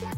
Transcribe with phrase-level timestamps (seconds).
[0.00, 0.14] Yeah.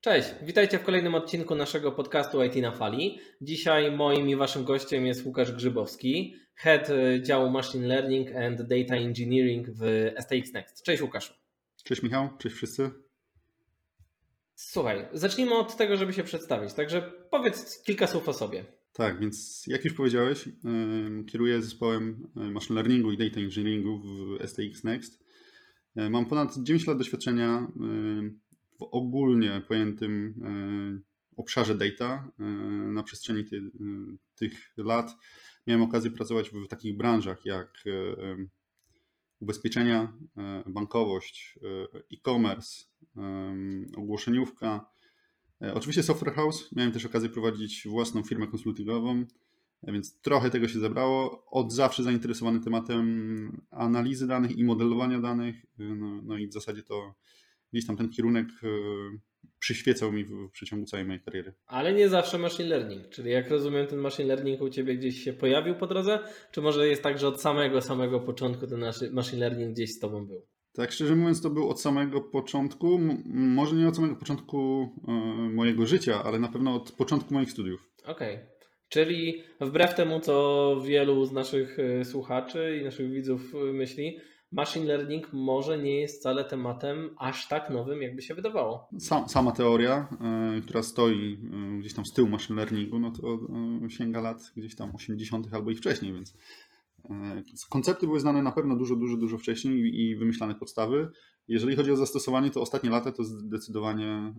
[0.00, 3.18] Cześć, witajcie w kolejnym odcinku naszego podcastu IT na fali.
[3.40, 8.96] Dzisiaj moim i waszym gościem jest Łukasz Grzybowski, Head y, działu Machine Learning and Data
[8.96, 10.82] Engineering w STX Next.
[10.82, 11.34] Cześć Łukaszu.
[11.84, 12.90] Cześć Michał, cześć wszyscy.
[14.54, 16.72] Słuchaj, zacznijmy od tego, żeby się przedstawić.
[16.72, 18.64] Także powiedz kilka słów o sobie.
[18.92, 20.48] Tak, więc jak już powiedziałeś,
[21.32, 25.24] kieruję zespołem y, Machine Learningu i Data Engineeringu w STX Next.
[25.98, 27.66] Y, mam ponad 9 lat doświadczenia
[28.78, 32.44] w ogólnie pojętym e, obszarze data e,
[32.92, 33.62] na przestrzeni ty, e,
[34.34, 35.16] tych lat
[35.66, 37.84] miałem okazję pracować w takich branżach jak
[39.40, 40.12] ubezpieczenia,
[40.66, 41.58] bankowość,
[42.14, 42.84] e-commerce,
[43.96, 44.90] ogłoszeniówka.
[45.74, 46.72] Oczywiście software house.
[46.72, 49.24] Miałem też okazję prowadzić własną firmę konsultingową,
[49.82, 51.44] więc trochę tego się zebrało.
[51.46, 55.66] Od zawsze zainteresowany tematem analizy danych i modelowania danych.
[55.78, 57.14] No, no i w zasadzie to
[57.72, 58.68] gdzieś tam ten kierunek e,
[59.58, 61.54] przyświecał mi w przeciągu całej mojej kariery.
[61.66, 65.32] Ale nie zawsze machine learning, czyli jak rozumiem ten machine learning u Ciebie gdzieś się
[65.32, 66.18] pojawił po drodze,
[66.52, 70.26] czy może jest tak, że od samego, samego początku ten machine learning gdzieś z Tobą
[70.26, 70.46] był?
[70.72, 75.12] Tak, szczerze mówiąc, to był od samego początku, może nie od samego początku e,
[75.54, 77.90] mojego życia, ale na pewno od początku moich studiów.
[78.04, 78.34] Okej.
[78.34, 78.58] Okay.
[78.88, 84.18] Czyli wbrew temu, co wielu z naszych e, słuchaczy i naszych widzów myśli,
[84.52, 88.88] machine learning może nie jest wcale tematem aż tak nowym, jakby się wydawało.
[88.98, 90.08] Sam, sama teoria,
[90.58, 91.38] y, która stoi
[91.76, 93.38] y, gdzieś tam z tyłu machine learningu, no to
[93.86, 95.54] y, sięga lat gdzieś tam 80.
[95.54, 96.34] albo i wcześniej, więc
[97.68, 101.10] koncepty były znane na pewno dużo, dużo, dużo wcześniej i wymyślane podstawy.
[101.48, 104.34] Jeżeli chodzi o zastosowanie, to ostatnie lata to zdecydowanie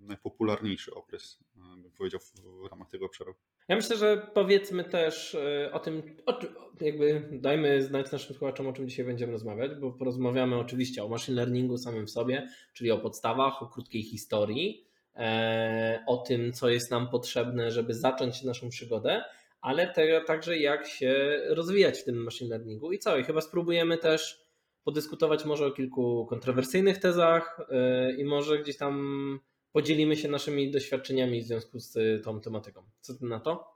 [0.00, 1.44] najpopularniejszy okres,
[1.94, 3.34] powiedział, w ramach tego obszaru.
[3.68, 6.38] Ja myślę, że powiedzmy też e, o tym, o,
[6.80, 11.36] jakby dajmy znać naszym słuchaczom, o czym dzisiaj będziemy rozmawiać, bo porozmawiamy oczywiście o machine
[11.36, 16.90] learningu samym w sobie, czyli o podstawach, o krótkiej historii, e, o tym, co jest
[16.90, 19.24] nam potrzebne, żeby zacząć naszą przygodę,
[19.60, 23.18] ale te, także jak się rozwijać w tym machine learningu i co.
[23.18, 24.44] I chyba spróbujemy też
[24.84, 29.40] podyskutować może o kilku kontrowersyjnych tezach e, i może gdzieś tam
[29.74, 32.82] podzielimy się naszymi doświadczeniami w związku z y, tą tematyką.
[33.00, 33.74] Co ty na to?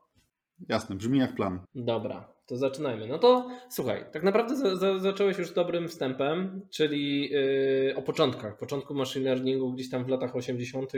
[0.69, 1.61] Jasne, brzmi jak plan.
[1.75, 3.07] Dobra, to zaczynajmy.
[3.07, 8.59] No to słuchaj, tak naprawdę za, za, zacząłeś już dobrym wstępem, czyli yy, o początkach,
[8.59, 10.93] początku machine learningu gdzieś tam w latach 80.,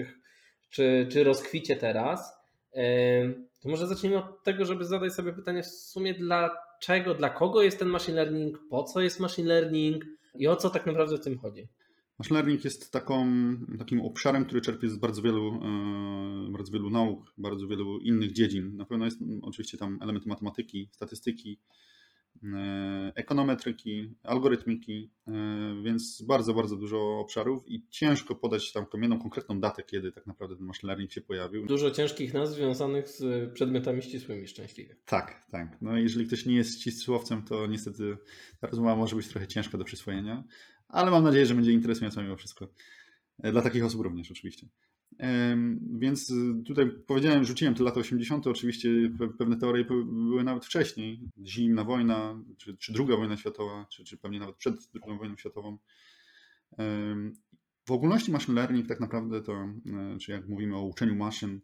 [0.70, 2.32] czy, czy rozkwicie teraz.
[2.74, 2.82] Yy,
[3.62, 7.78] to może zacznijmy od tego, żeby zadać sobie pytanie w sumie dlaczego, dla kogo jest
[7.78, 11.38] ten machine learning, po co jest machine learning i o co tak naprawdę w tym
[11.38, 11.68] chodzi.
[12.20, 13.26] Machine learning jest taką,
[13.78, 18.76] takim obszarem, który czerpie z bardzo wielu, e, bardzo wielu nauk, bardzo wielu innych dziedzin.
[18.76, 21.60] Na pewno jest oczywiście tam elementy matematyki, statystyki,
[22.44, 25.32] e, ekonometryki, algorytmiki, e,
[25.84, 30.56] więc bardzo, bardzo dużo obszarów i ciężko podać tam jedną konkretną datę, kiedy tak naprawdę
[30.56, 31.66] ten machine learning się pojawił.
[31.66, 34.96] Dużo ciężkich nazw związanych z przedmiotami ścisłymi szczęśliwie.
[35.04, 35.78] Tak, tak.
[35.80, 38.16] No jeżeli ktoś nie jest ścisłowcem, to niestety
[38.60, 40.44] ta rozmowa może być trochę ciężka do przyswojenia,
[40.92, 42.68] ale mam nadzieję, że będzie interesująca mimo wszystko.
[43.42, 44.66] E, dla takich osób również oczywiście.
[45.98, 46.32] Więc
[46.66, 48.46] tutaj powiedziałem, rzuciłem te lata 80.
[48.46, 48.88] Oczywiście
[49.38, 51.20] pewne teorie były nawet wcześniej.
[51.46, 55.78] Zimna wojna, czy, czy druga wojna światowa, czy, czy pewnie nawet przed drugą wojną światową.
[57.86, 61.60] W ogólności machine learning tak naprawdę to, e, czy jak mówimy o uczeniu maszyn,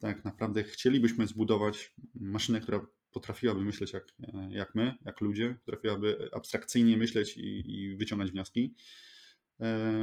[0.00, 4.06] tak naprawdę chcielibyśmy zbudować maszynę, która potrafiłaby myśleć jak,
[4.48, 8.74] jak my, jak ludzie, potrafiłaby abstrakcyjnie myśleć i, i wyciągać wnioski.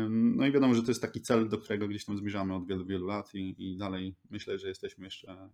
[0.10, 2.86] No i wiadomo, że to jest taki cel, do którego gdzieś tam zmierzamy od wielu,
[2.86, 5.50] wielu lat i, i dalej myślę, że jesteśmy jeszcze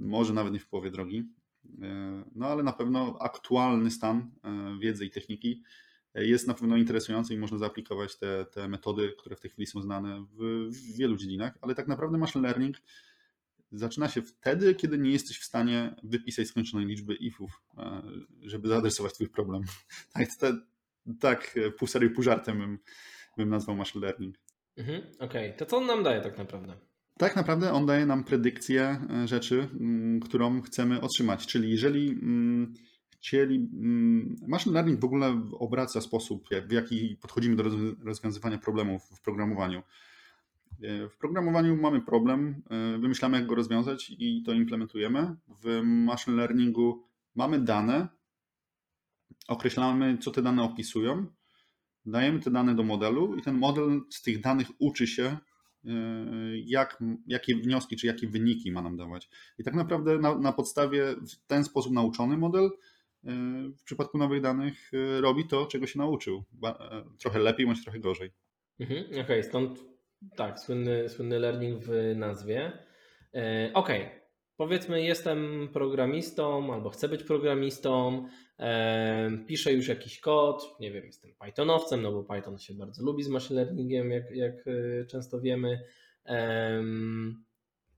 [0.00, 1.24] może nawet nie w połowie drogi.
[2.34, 4.30] No ale na pewno aktualny stan
[4.80, 5.62] wiedzy i techniki
[6.14, 9.82] jest na pewno interesujący i można zaaplikować te, te metody, które w tej chwili są
[9.82, 12.76] znane w, w wielu dziedzinach, ale tak naprawdę machine learning
[13.72, 18.02] zaczyna się wtedy, kiedy nie jesteś w stanie wypisać skończonej liczby ifów, e,
[18.42, 19.62] żeby zaadresować twój problem.
[20.12, 20.28] Tak,
[21.20, 22.78] tak pół serio, pół żartem bym,
[23.36, 24.36] bym nazwał machine learning.
[24.76, 25.52] Mhm, Okej, okay.
[25.52, 26.76] to co on nam daje tak naprawdę?
[27.18, 31.46] Tak naprawdę on daje nam predykcję e, rzeczy, mm, którą chcemy otrzymać.
[31.46, 32.74] Czyli jeżeli mm,
[33.10, 33.56] chcieli.
[33.56, 37.64] Mm, machine learning w ogóle obraca sposób, w jaki podchodzimy do
[38.04, 39.82] rozwiązywania problemów w programowaniu.
[40.82, 45.36] E, w programowaniu mamy problem, e, wymyślamy jak go rozwiązać i to implementujemy.
[45.64, 47.04] W machine learningu
[47.34, 48.08] mamy dane,
[49.48, 51.26] określamy, co te dane opisują,
[52.06, 55.36] dajemy te dane do modelu i ten model z tych danych uczy się,
[55.84, 55.92] yy,
[56.66, 59.28] jak, jakie wnioski czy jakie wyniki ma nam dawać.
[59.58, 62.70] I tak naprawdę na, na podstawie w ten sposób nauczony model
[63.22, 63.32] yy,
[63.78, 64.90] w przypadku nowych danych
[65.20, 66.44] robi to, czego się nauczył.
[67.18, 68.30] Trochę lepiej bądź trochę gorzej.
[68.80, 69.89] Mhm, Okej, okay, stąd
[70.36, 72.72] tak, słynny, słynny learning w nazwie.
[73.74, 74.20] Okej, okay.
[74.56, 78.26] powiedzmy jestem programistą albo chcę być programistą,
[79.46, 83.28] piszę już jakiś kod, nie wiem, jestem Pythonowcem, no bo Python się bardzo lubi z
[83.28, 85.80] machine learningiem, jak, jak e, często wiemy.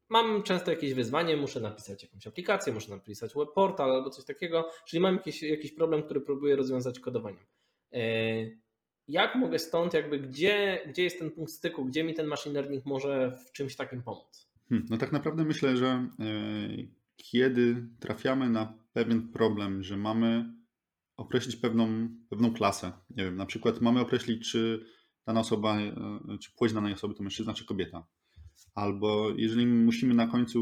[0.08, 4.70] Mam często jakieś wyzwanie, muszę napisać jakąś aplikację, muszę napisać web portal albo coś takiego,
[4.86, 7.44] czyli mam jakiś, jakiś problem, który próbuję rozwiązać kodowaniem.
[7.92, 8.00] E,
[9.12, 12.86] jak mogę stąd, jakby gdzie, gdzie jest ten punkt styku, gdzie mi ten machine learning
[12.86, 14.50] może w czymś takim pomóc?
[14.68, 16.08] Hmm, no tak naprawdę myślę, że e,
[17.16, 20.52] kiedy trafiamy na pewien problem, że mamy
[21.16, 22.92] określić pewną, pewną klasę.
[23.10, 24.86] Nie wiem, na przykład mamy określić, czy
[25.26, 25.94] dana osoba, e,
[26.40, 28.06] czy płeć danej osoby to mężczyzna, czy kobieta.
[28.74, 30.60] Albo jeżeli musimy na końcu,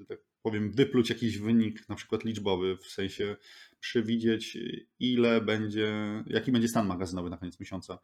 [0.00, 3.36] e, tak powiem, wypluć jakiś wynik, na przykład liczbowy, w sensie
[3.80, 4.58] przewidzieć,
[4.98, 5.92] ile będzie,
[6.26, 7.98] jaki będzie stan magazynowy na koniec miesiąca,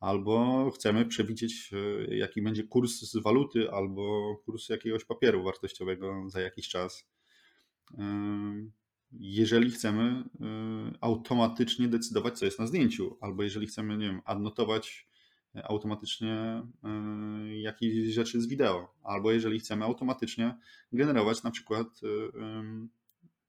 [0.00, 6.40] albo chcemy przewidzieć, e, jaki będzie kurs z waluty, albo kurs jakiegoś papieru wartościowego za
[6.40, 7.08] jakiś czas.
[9.12, 15.07] Jeżeli chcemy y, automatycznie decydować, co jest na zdjęciu, albo jeżeli chcemy, nie wiem, adnotować
[15.64, 16.62] automatycznie
[17.50, 20.54] y, jakieś rzeczy z wideo, albo jeżeli chcemy automatycznie
[20.92, 22.08] generować na przykład y,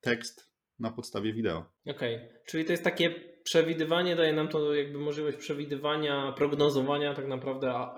[0.02, 1.66] tekst na podstawie wideo.
[1.88, 2.30] Okej, okay.
[2.46, 7.90] czyli to jest takie przewidywanie, daje nam to jakby możliwość przewidywania, prognozowania tak naprawdę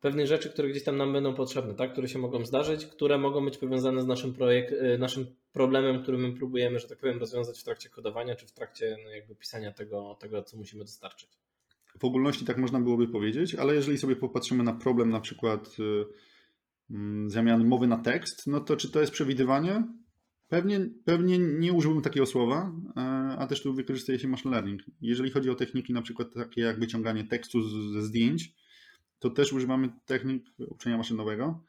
[0.00, 1.92] pewnych rzeczy, które gdzieś tam nam będą potrzebne, tak?
[1.92, 6.18] które się mogą zdarzyć, które mogą być powiązane z naszym, projekt, y, naszym problemem, który
[6.18, 9.72] my próbujemy, że tak powiem, rozwiązać w trakcie kodowania, czy w trakcie no, jakby pisania
[9.72, 11.30] tego, tego, co musimy dostarczyć.
[12.00, 16.04] W ogólności tak można byłoby powiedzieć, ale jeżeli sobie popatrzymy na problem na przykład y,
[16.90, 19.84] mm, zamiany mowy na tekst, no to czy to jest przewidywanie?
[20.48, 23.00] Pewnie, pewnie nie użyłbym takiego słowa, e,
[23.38, 24.82] a też tu wykorzystuje się machine learning.
[25.00, 27.62] Jeżeli chodzi o techniki na przykład takie jak wyciąganie tekstu
[27.92, 28.52] ze zdjęć,
[29.18, 31.64] to też używamy technik uczenia maszynowego.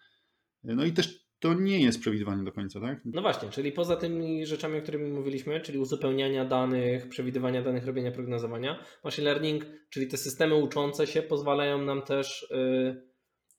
[0.64, 3.00] No i też to nie jest przewidywanie do końca, tak?
[3.06, 8.12] No właśnie, czyli poza tymi rzeczami, o których mówiliśmy, czyli uzupełniania danych, przewidywania danych, robienia
[8.12, 13.10] prognozowania, machine learning, czyli te systemy uczące się pozwalają nam też y,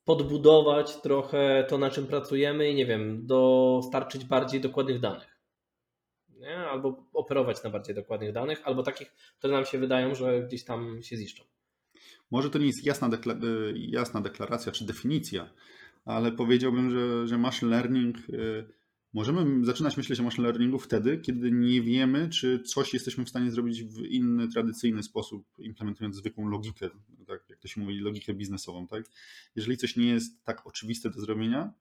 [0.04, 5.40] podbudować trochę to, na czym pracujemy i nie wiem, dostarczyć bardziej dokładnych danych.
[6.28, 6.56] Nie?
[6.56, 11.02] Albo operować na bardziej dokładnych danych, albo takich, które nam się wydają, że gdzieś tam
[11.02, 11.44] się ziszczą.
[12.30, 15.50] Może to nie jest jasna, dekla- y, jasna deklaracja czy definicja,
[16.04, 18.66] ale powiedziałbym, że, że machine learning, y,
[19.12, 23.50] możemy zaczynać myśleć o machine learningu wtedy, kiedy nie wiemy, czy coś jesteśmy w stanie
[23.50, 26.90] zrobić w inny, tradycyjny sposób, implementując zwykłą logikę,
[27.26, 28.86] tak jak to się mówi, logikę biznesową.
[28.86, 29.04] Tak?
[29.56, 31.72] Jeżeli coś nie jest tak oczywiste do zrobienia,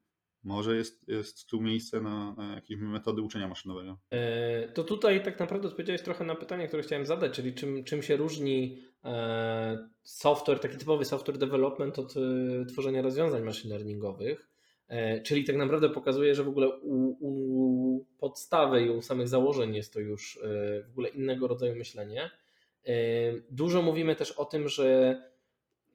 [0.44, 4.00] może jest, jest tu miejsce na, na jakieś metody uczenia maszynowego.
[4.10, 8.02] E, to tutaj tak naprawdę odpowiedziałeś trochę na pytanie, które chciałem zadać, czyli czym, czym
[8.02, 8.82] się różni
[10.04, 14.50] software, taki typowy software development od e, tworzenia rozwiązań machine learningowych.
[15.24, 19.94] Czyli tak naprawdę pokazuje, że w ogóle u, u podstawy i u samych założeń jest
[19.94, 20.40] to już
[20.88, 22.32] w ogóle innego rodzaju myślenie.
[23.52, 25.18] Dużo mówimy też o tym, że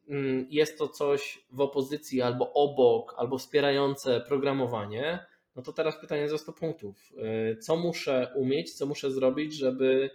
[0.08, 6.28] Mm, jest to coś w opozycji albo obok, albo wspierające programowanie, no to teraz pytanie
[6.28, 7.12] za 100 punktów.
[7.60, 10.10] Co muszę umieć, co muszę zrobić, żeby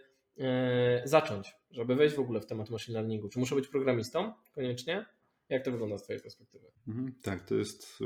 [1.03, 3.29] zacząć, żeby wejść w ogóle w temat machine learningu?
[3.29, 5.05] Czy muszę być programistą koniecznie?
[5.49, 6.71] Jak to wygląda z Twojej perspektywy?
[6.87, 8.05] Mhm, tak, to jest y,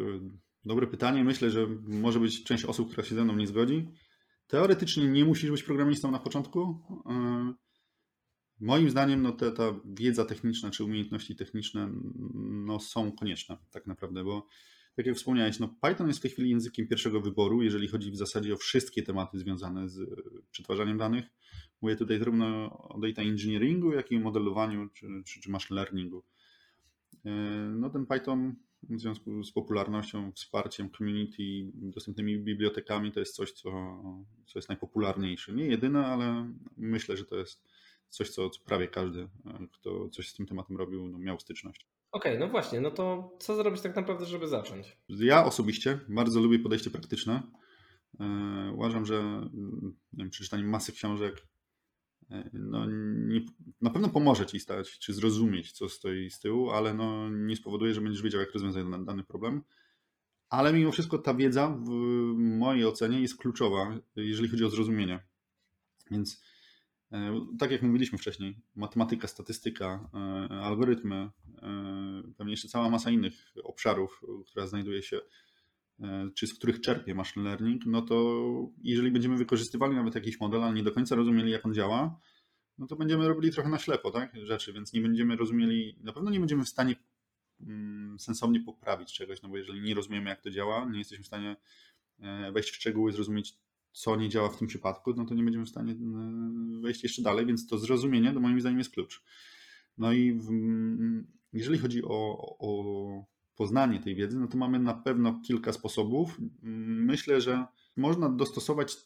[0.65, 1.23] dobre pytanie.
[1.23, 3.89] Myślę, że może być część osób, która się ze mną nie zgodzi.
[4.47, 6.83] Teoretycznie nie musisz być programistą na początku.
[8.59, 11.89] Moim zdaniem no, te, ta wiedza techniczna czy umiejętności techniczne
[12.65, 14.47] no, są konieczne tak naprawdę, bo
[14.95, 18.17] tak jak wspomniałeś, no, Python jest w tej chwili językiem pierwszego wyboru, jeżeli chodzi w
[18.17, 19.99] zasadzie o wszystkie tematy związane z
[20.51, 21.25] przetwarzaniem danych.
[21.83, 26.23] Mówię tutaj zarówno o data engineeringu, jak i o modelowaniu czy, czy, czy machine learningu.
[27.25, 27.29] E,
[27.75, 28.55] no ten Python
[28.89, 33.69] w związku z popularnością, wsparciem community, dostępnymi bibliotekami to jest coś, co,
[34.45, 35.53] co jest najpopularniejsze.
[35.53, 37.63] Nie jedyne, ale myślę, że to jest
[38.09, 41.87] coś, co, co prawie każdy, e, kto coś z tym tematem robił, no, miał styczność.
[42.11, 44.97] Okej, okay, no właśnie, no to co zrobić tak naprawdę, żeby zacząć?
[45.09, 47.43] Ja osobiście bardzo lubię podejście praktyczne.
[48.19, 49.49] E, uważam, że
[50.13, 51.52] wiem, przeczytanie masy książek
[52.53, 52.85] no,
[53.27, 53.41] nie,
[53.81, 57.93] na pewno pomoże ci stać, czy zrozumieć, co stoi z tyłu, ale no, nie spowoduje,
[57.93, 59.61] że będziesz wiedział, jak rozwiązać dany problem.
[60.49, 61.89] Ale mimo wszystko ta wiedza w
[62.37, 65.19] mojej ocenie jest kluczowa, jeżeli chodzi o zrozumienie.
[66.11, 66.43] Więc
[67.13, 70.17] E, tak jak mówiliśmy wcześniej, matematyka, statystyka, e,
[70.49, 71.31] algorytmy, e,
[72.37, 75.19] pewnie jeszcze cała masa innych obszarów, która znajduje się,
[76.35, 78.45] czy z których czerpie machine learning, no to
[78.83, 82.19] jeżeli będziemy wykorzystywali nawet jakiś model, ale nie do końca rozumieli, jak on działa,
[82.77, 86.31] no to będziemy robili trochę na ślepo tak, rzeczy, więc nie będziemy rozumieli, na pewno
[86.31, 86.95] nie będziemy w stanie
[87.61, 91.27] mm, sensownie poprawić czegoś, no bo jeżeli nie rozumiemy, jak to działa, nie jesteśmy w
[91.27, 91.55] stanie
[92.53, 93.57] wejść w szczegóły, zrozumieć,
[93.91, 97.21] co nie działa w tym przypadku, no to nie będziemy w stanie e, wejść jeszcze
[97.21, 99.23] dalej, więc to zrozumienie, to moim zdaniem jest klucz.
[99.97, 100.49] No i w,
[101.53, 106.37] jeżeli chodzi o, o poznanie tej wiedzy, no to mamy na pewno kilka sposobów.
[106.61, 107.65] Myślę, że
[107.97, 108.97] można dostosować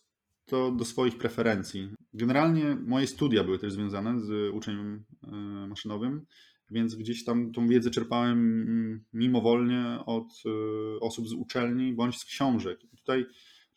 [0.45, 1.89] to do swoich preferencji.
[2.13, 5.31] Generalnie moje studia były też związane z uczeniem e,
[5.67, 6.25] maszynowym,
[6.71, 12.79] więc gdzieś tam tą wiedzę czerpałem mimowolnie od e, osób z uczelni bądź z książek.
[12.97, 13.25] Tutaj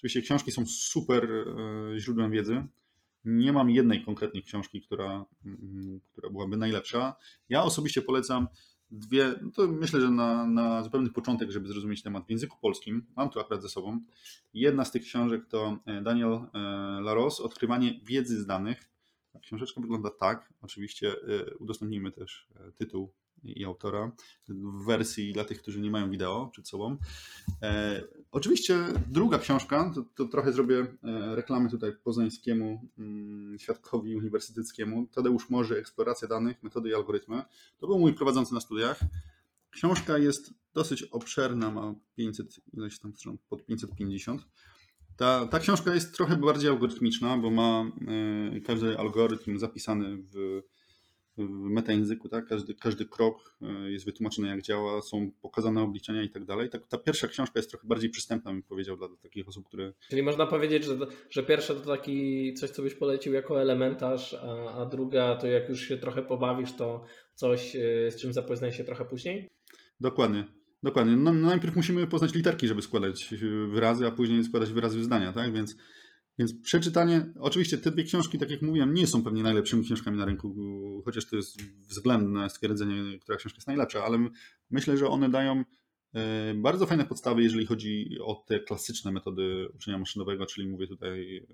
[0.00, 2.64] Oczywiście książki są super e, źródłem wiedzy.
[3.24, 7.14] Nie mam jednej konkretnej książki, która, mm, która byłaby najlepsza.
[7.48, 8.46] Ja osobiście polecam
[8.90, 13.06] dwie, no to myślę, że na, na zupełny początek, żeby zrozumieć temat w języku polskim.
[13.16, 14.00] Mam tu akurat ze sobą.
[14.54, 16.58] Jedna z tych książek to e, Daniel e,
[17.00, 18.90] Laros, Odkrywanie wiedzy z danych.
[19.42, 20.52] Książeczka wygląda tak.
[20.62, 21.14] Oczywiście
[21.58, 24.12] udostępnimy też tytuł i autora
[24.48, 26.96] w wersji dla tych, którzy nie mają wideo przed sobą.
[28.32, 35.06] Oczywiście druga książka, to, to, trochę zrobię e, reklamy tutaj poznańskiemu mm, świadkowi uniwersyteckiemu.
[35.06, 37.42] Tadeusz Morzy, Eksploracja danych, metody i algorytmy.
[37.78, 39.00] To był mój prowadzący na studiach.
[39.70, 44.42] Książka jest dosyć obszerna, ma 500, ileś tam stron, pod 550.
[45.16, 47.84] Ta, ta książka jest trochę bardziej algorytmiczna, bo ma
[48.56, 50.62] e, każdy algorytm zapisany w
[51.38, 52.46] w metajęzyku, tak?
[52.46, 56.70] Każdy, każdy krok e, jest wytłumaczony, jak działa, są pokazane obliczenia i tak dalej.
[56.70, 59.92] Tak, ta pierwsza książka jest trochę bardziej przystępna, bym powiedział, dla takich osób, które.
[60.08, 60.98] Czyli można powiedzieć, że,
[61.30, 65.68] że pierwsza to taki coś, co byś polecił jako elementarz, a, a druga to jak
[65.68, 69.48] już się trochę pobawisz, to coś, e, z czym zapoznaj się trochę później?
[70.00, 70.44] Dokładnie.
[70.82, 71.16] Dokładnie.
[71.16, 73.34] No, najpierw musimy poznać literki, żeby składać
[73.72, 75.52] wyrazy, a później składać wyrazy w zdania, tak?
[75.52, 75.76] Więc
[76.40, 80.24] więc przeczytanie, oczywiście te dwie książki, tak jak mówiłem, nie są pewnie najlepszymi książkami na
[80.24, 80.54] rynku,
[81.04, 84.28] chociaż to jest względne stwierdzenie, która książka jest najlepsza, ale
[84.70, 85.64] myślę, że one dają
[86.14, 91.36] e, bardzo fajne podstawy, jeżeli chodzi o te klasyczne metody uczenia maszynowego, czyli mówię tutaj
[91.36, 91.44] e,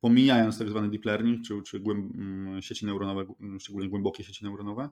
[0.00, 2.12] pomijając tak zwany deep learning, czy, czy głęb,
[2.60, 3.26] sieci neuronowe,
[3.60, 4.88] szczególnie głębokie sieci neuronowe,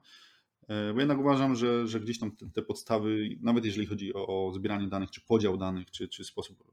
[0.68, 4.26] e, bo jednak uważam, że, że gdzieś tam te, te podstawy, nawet jeżeli chodzi o,
[4.26, 6.64] o, zbieranie danych, czy podział danych, czy, czy sposób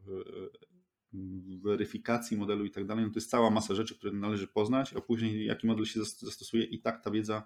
[1.64, 5.02] weryfikacji modelu i tak dalej, no to jest cała masa rzeczy, które należy poznać, a
[5.02, 7.44] później jaki model się zastosuje i tak ta wiedza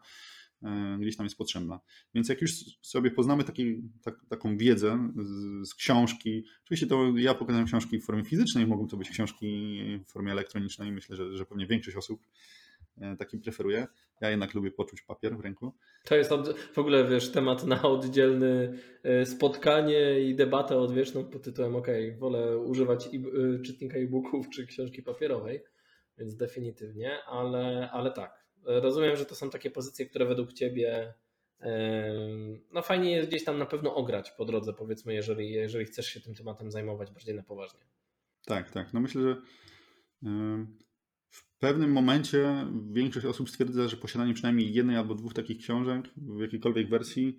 [0.63, 1.79] e, gdzieś tam jest potrzebna.
[2.13, 7.33] Więc jak już sobie poznamy taki, tak, taką wiedzę z, z, książki, oczywiście to ja
[7.33, 11.45] pokazałem książki w formie fizycznej, mogą to być książki w formie elektronicznej, myślę, że, że
[11.45, 12.19] pewnie większość osób
[13.01, 13.88] E, taki preferuję.
[14.21, 15.74] Ja jednak lubię poczuć papier w ręku.
[16.03, 16.31] To jest
[16.74, 22.57] w ogóle, wiesz, temat na oddzielny e, spotkanie i debatę odwieczną pod tytułem OK, wolę
[22.57, 23.09] używać e,
[23.62, 25.63] czytnika e-booków czy książki papierowej,
[26.17, 28.47] więc definitywnie, ale, ale tak.
[28.63, 31.13] Rozumiem, że to są takie pozycje, które według Ciebie
[32.71, 36.21] no fajnie jest gdzieś tam na pewno ograć po drodze, powiedzmy, jeżeli, jeżeli chcesz się
[36.21, 37.79] tym tematem zajmować bardziej na poważnie.
[38.45, 38.93] Tak, tak.
[38.93, 39.41] No myślę, że
[41.57, 46.41] w pewnym momencie większość osób stwierdza, że posiadanie przynajmniej jednej albo dwóch takich książek w
[46.41, 47.37] jakiejkolwiek wersji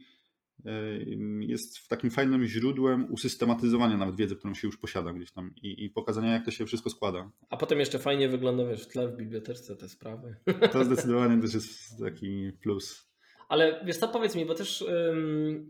[1.40, 5.90] jest takim fajnym źródłem usystematyzowania nawet wiedzy, którą się już posiada gdzieś tam i, i,
[5.90, 7.30] pokazania, jak to się wszystko składa.
[7.50, 10.36] A potem jeszcze fajnie wygląda wiesz, w tle w bibliotece te sprawy.
[10.72, 13.08] To zdecydowanie też jest taki plus.
[13.48, 14.84] Ale wiesz co, powiedz mi, bo też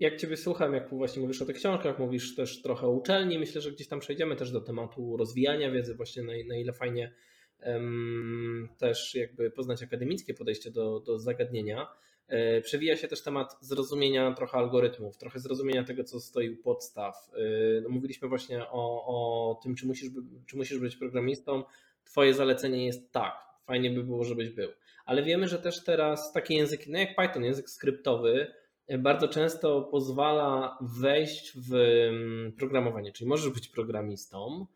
[0.00, 3.60] jak Ciebie słucham, jak właśnie mówisz o tych książkach, mówisz też trochę o uczelni, myślę,
[3.60, 7.14] że gdzieś tam przejdziemy też do tematu rozwijania wiedzy, właśnie na, na ile fajnie
[8.78, 11.88] też jakby poznać akademickie podejście do, do zagadnienia.
[12.28, 17.30] E, przewija się też temat zrozumienia trochę algorytmów, trochę zrozumienia tego, co stoi u podstaw.
[17.34, 20.10] E, no mówiliśmy właśnie o, o tym, czy musisz,
[20.46, 21.62] czy musisz być programistą.
[22.04, 23.34] Twoje zalecenie jest tak,
[23.66, 24.68] fajnie by było, żebyś był.
[25.04, 28.54] Ale wiemy, że też teraz takie języki, no jak Python, język skryptowy,
[28.86, 31.72] e, bardzo często pozwala wejść w
[32.58, 34.66] programowanie, czyli możesz być programistą,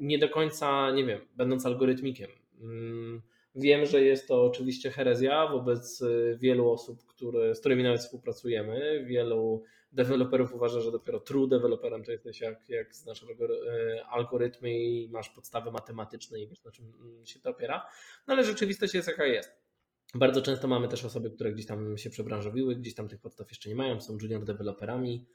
[0.00, 2.30] nie do końca, nie wiem, będąc algorytmikiem.
[2.60, 3.22] Mm,
[3.56, 9.04] wiem, że jest to oczywiście herezja wobec e, wielu osób, które, z którymi nawet współpracujemy.
[9.06, 9.62] Wielu
[9.92, 15.28] deweloperów uważa, że dopiero true deweloperem to jesteś jak, jak znasz e, algorytmy i masz
[15.28, 17.86] podstawy matematyczne i wiesz na czym mm, się to opiera.
[18.26, 19.66] No ale rzeczywistość jest jaka jest.
[20.14, 23.68] Bardzo często mamy też osoby, które gdzieś tam się przebranżowiły, gdzieś tam tych podstaw jeszcze
[23.68, 25.26] nie mają, są junior deweloperami.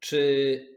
[0.00, 0.75] Czy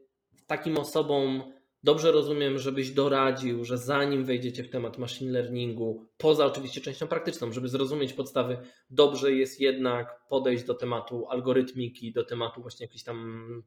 [0.49, 1.43] takim osobom
[1.83, 7.51] dobrze rozumiem, żebyś doradził, że zanim wejdziecie w temat machine learningu, poza oczywiście częścią praktyczną,
[7.51, 8.57] żeby zrozumieć podstawy,
[8.89, 13.63] dobrze jest jednak podejść do tematu algorytmiki, do tematu właśnie jakichś tam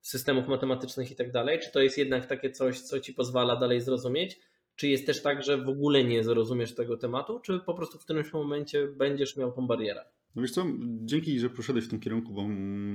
[0.00, 1.58] systemów matematycznych i tak dalej?
[1.60, 4.40] Czy to jest jednak takie coś, co ci pozwala dalej zrozumieć?
[4.76, 8.04] Czy jest też tak, że w ogóle nie zrozumiesz tego tematu, czy po prostu w
[8.04, 10.04] którymś momencie będziesz miał tą barierę?
[10.34, 12.48] No wiesz co, dzięki, że poszedłeś w tym kierunku, bo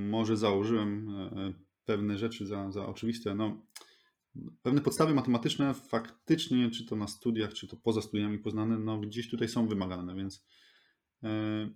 [0.09, 3.35] może założyłem e, pewne rzeczy za, za oczywiste.
[3.35, 3.61] No,
[4.61, 9.29] pewne podstawy matematyczne faktycznie, czy to na studiach, czy to poza studiami poznane, no gdzieś
[9.29, 10.45] tutaj są wymagane, więc
[11.23, 11.29] e,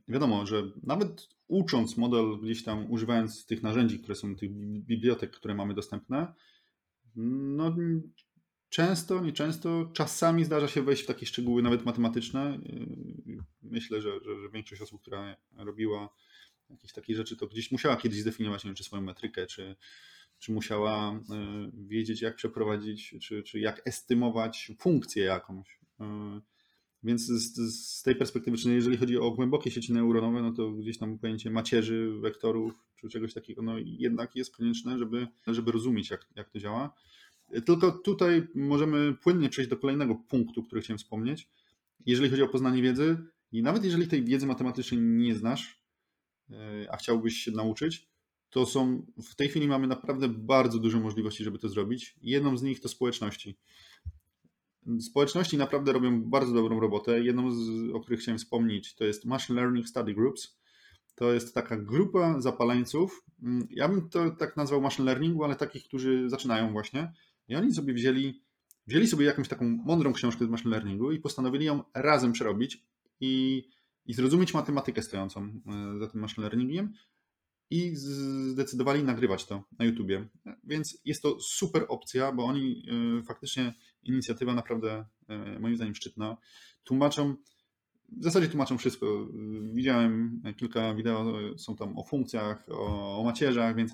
[0.07, 4.51] wiadomo, że nawet ucząc model gdzieś tam, używając tych narzędzi, które są, tych
[4.85, 6.33] bibliotek, które mamy dostępne,
[7.15, 7.75] no
[8.69, 12.59] często, nieczęsto, czasami zdarza się wejść w takie szczegóły nawet matematyczne.
[13.61, 16.09] Myślę, że, że, że większość osób, która robiła
[16.69, 19.75] jakieś takie rzeczy, to gdzieś musiała kiedyś zdefiniować, nie wiem, czy swoją metrykę, czy,
[20.39, 25.79] czy musiała e, wiedzieć, jak przeprowadzić, czy, czy jak estymować funkcję jakąś.
[25.99, 26.41] E,
[27.03, 31.19] więc z, z, tej perspektywy, jeżeli chodzi o głębokie sieci neuronowe, no to gdzieś tam
[31.19, 36.49] pojęcie macierzy, wektorów, czy czegoś takiego, no jednak jest konieczne, żeby, żeby rozumieć, jak, jak
[36.49, 36.93] to działa.
[37.65, 41.47] Tylko tutaj możemy płynnie przejść do kolejnego punktu, który chciałem wspomnieć.
[42.05, 43.17] Jeżeli chodzi o poznanie wiedzy,
[43.51, 45.82] i nawet jeżeli tej wiedzy matematycznej nie znasz,
[46.91, 48.07] a chciałbyś się nauczyć,
[48.49, 52.15] to są w tej chwili mamy naprawdę bardzo dużo możliwości, żeby to zrobić.
[52.21, 53.57] Jedną z nich to społeczności.
[54.99, 57.23] Społeczności naprawdę robią bardzo dobrą robotę.
[57.23, 60.57] Jedną, z, o których chciałem wspomnieć, to jest Machine Learning Study Groups.
[61.15, 63.23] To jest taka grupa zapaleńców.
[63.43, 67.13] Mm, ja bym to tak nazwał machine learningu, ale takich, którzy zaczynają właśnie.
[67.47, 68.43] I oni sobie wzięli,
[68.87, 72.83] wzięli sobie jakąś taką mądrą książkę z machine learningu i postanowili ją razem przerobić
[73.19, 73.63] i,
[74.05, 76.93] i zrozumieć matematykę stojącą e, za tym machine learningiem
[77.69, 80.27] i zdecydowali nagrywać to na YouTubie.
[80.63, 82.85] Więc jest to super opcja, bo oni
[83.19, 86.37] e, faktycznie inicjatywa naprawdę e, moim zdaniem szczytna.
[86.83, 87.35] Tłumaczą,
[88.09, 89.27] w zasadzie tłumaczą wszystko.
[89.73, 93.91] Widziałem kilka wideo, są tam o funkcjach, o, o macierzach, więc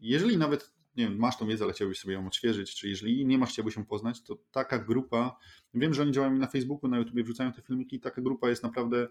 [0.00, 3.38] jeżeli nawet nie wiem, masz tą wiedzę, ale chciałbyś sobie ją odświeżyć, czy jeżeli nie
[3.38, 5.38] masz, chciałbyś ją poznać, to taka grupa,
[5.74, 9.08] wiem, że oni działają na Facebooku, na YouTubie wrzucają te filmiki, taka grupa jest naprawdę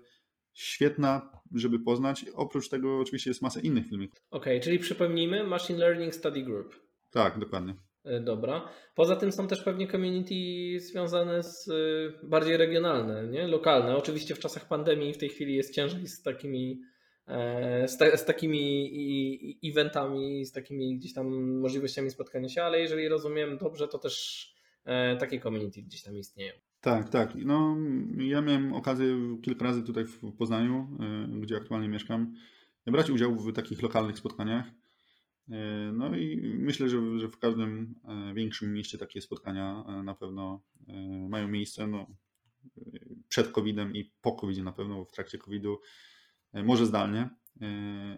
[0.57, 2.25] świetna, żeby poznać.
[2.35, 4.19] Oprócz tego oczywiście jest masa innych filmików.
[4.31, 6.75] Okej, okay, czyli przypomnijmy Machine Learning Study Group.
[7.11, 7.75] Tak, dokładnie.
[8.03, 8.69] E, dobra.
[8.95, 10.35] Poza tym są też pewnie community
[10.79, 11.73] związane z e,
[12.27, 13.47] bardziej regionalne, nie?
[13.47, 13.97] lokalne.
[13.97, 16.81] Oczywiście w czasach pandemii w tej chwili jest ciężej z takimi
[17.27, 23.07] E, z, ta, z, takimi eventami, z takimi gdzieś tam możliwościami spotkania się, ale jeżeli
[23.07, 24.57] rozumiem dobrze, to też
[25.19, 26.53] takie community gdzieś tam istnieją.
[26.87, 27.35] Tak, tak.
[27.35, 27.77] No,
[28.17, 32.33] ja miałem okazję kilka razy tutaj w Poznaniu, e, gdzie aktualnie mieszkam,
[32.85, 34.65] brać udział w takich lokalnych spotkaniach.
[35.93, 37.95] No i myślę, że, że w każdym
[38.35, 40.61] większym mieście takie spotkania na pewno
[41.29, 41.87] mają miejsce.
[41.87, 42.07] No,
[43.27, 45.77] przed COVID-em i po COVID-zie na pewno, w trakcie COVID-u
[46.53, 47.29] może zdalnie,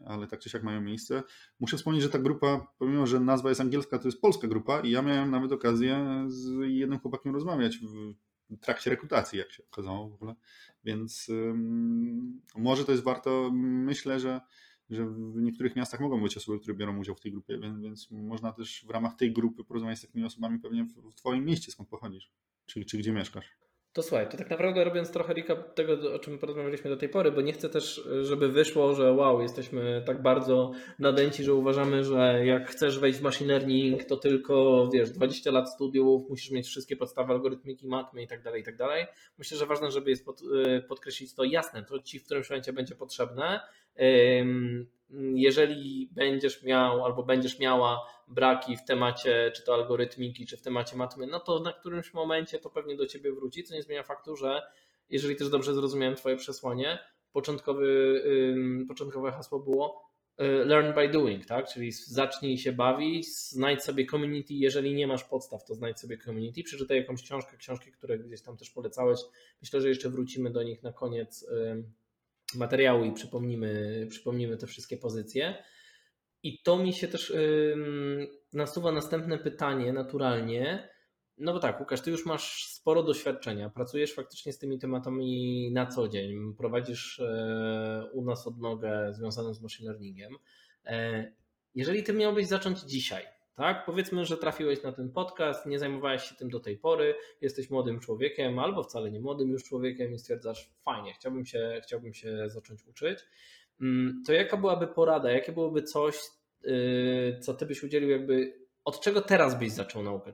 [0.06, 1.24] ale tak czy siak mają miejsce.
[1.60, 4.92] Muszę wspomnieć, że ta grupa, pomimo że nazwa jest angielska, to jest polska grupa i
[4.92, 8.14] ja miałem nawet okazję z jednym chłopakiem rozmawiać w
[8.58, 10.36] trakcie rekrutacji, jak się okazało w ogóle,
[10.84, 11.32] więc
[12.56, 14.42] może to jest warto, myślę, że
[14.90, 18.12] że w niektórych miastach mogą być osoby, które biorą udział w tej grupie, więc, więc
[18.12, 21.72] można też w ramach tej grupy porozmawiać z takimi osobami pewnie w, w Twoim mieście,
[21.72, 22.32] skąd pochodzisz,
[22.66, 23.46] czy, czy gdzie mieszkasz.
[23.94, 27.32] To słuchaj, to tak naprawdę robiąc trochę recap tego, o czym porozmawialiśmy do tej pory,
[27.32, 32.46] bo nie chcę też, żeby wyszło, że wow, jesteśmy tak bardzo nadęci, że uważamy, że
[32.46, 36.96] jak chcesz wejść w machine learning, to tylko, wiesz, 20 lat studiów, musisz mieć wszystkie
[36.96, 39.06] podstawy algorytmiki, matmy i tak dalej, i tak dalej.
[39.38, 42.74] Myślę, że ważne, żeby jest pod, y, podkreślić to jasne, to ci w którymś momencie
[42.74, 43.60] będzie potrzebne.
[45.34, 50.96] Jeżeli będziesz miał albo będziesz miała braki w temacie czy to algorytmiki, czy w temacie
[50.96, 54.36] matmy, no to na którymś momencie to pewnie do ciebie wróci, co nie zmienia faktu,
[54.36, 54.62] że
[55.10, 57.00] jeżeli też dobrze zrozumiałem twoje przesłanie,
[57.32, 58.24] początkowy,
[58.88, 60.10] początkowe hasło było
[60.42, 61.68] y, learn by doing, tak?
[61.74, 66.64] Czyli zacznij się bawić, znajdź sobie community, jeżeli nie masz podstaw, to znajdź sobie community,
[66.64, 69.20] przeczytaj jakąś książkę, książki, które gdzieś tam też polecałeś.
[69.62, 71.46] Myślę, że jeszcze wrócimy do nich na koniec
[72.56, 75.64] materiału i przypomnimy, przypomnimy te wszystkie pozycje.
[76.44, 80.90] I to mi się też yy, nasuwa następne pytanie naturalnie.
[81.38, 85.86] No bo tak, Łukasz, ty już masz sporo doświadczenia, pracujesz faktycznie z tymi tematami na
[85.86, 87.22] co dzień, prowadzisz
[88.04, 90.34] yy, u nas odnogę związaną z machine learningiem.
[90.86, 90.92] Yy,
[91.76, 93.24] jeżeli ty miałbyś zacząć dzisiaj,
[93.56, 93.86] tak?
[93.86, 98.00] Powiedzmy, że trafiłeś na ten podcast, nie zajmowałeś się tym do tej pory, jesteś młodym
[98.00, 102.88] człowiekiem albo wcale nie młodym już człowiekiem i stwierdzasz, fajnie, chciałbym się, chciałbym się zacząć
[102.88, 103.20] uczyć.
[103.82, 106.20] Mm, to jaka byłaby porada, jakie byłoby coś,
[106.66, 110.34] y, co ty byś udzielił, jakby od czego teraz byś zaczął naukę?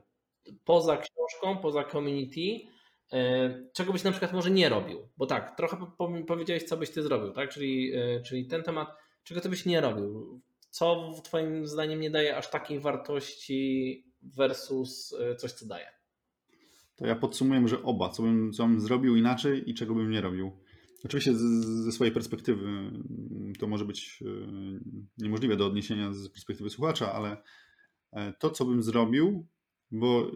[0.64, 2.66] poza książką, poza community,
[3.12, 5.08] e, czego byś na przykład może nie robił?
[5.16, 5.76] Bo tak, trochę
[6.26, 7.50] powiedziałeś, co byś ty zrobił, tak?
[7.50, 8.88] Czyli, e, czyli ten temat,
[9.24, 10.40] czego ty byś nie robił?
[10.70, 15.86] Co twoim zdaniem nie daje aż takiej wartości versus coś, co daje?
[16.96, 20.20] To ja podsumuję może oba, co bym, co bym zrobił inaczej i czego bym nie
[20.20, 20.52] robił.
[21.06, 21.34] Oczywiście
[21.84, 24.22] ze swojej perspektywy mm, to może być
[25.18, 27.36] niemożliwe do odniesienia z perspektywy słuchacza, ale
[28.38, 29.46] to, co bym zrobił,
[29.90, 30.30] bo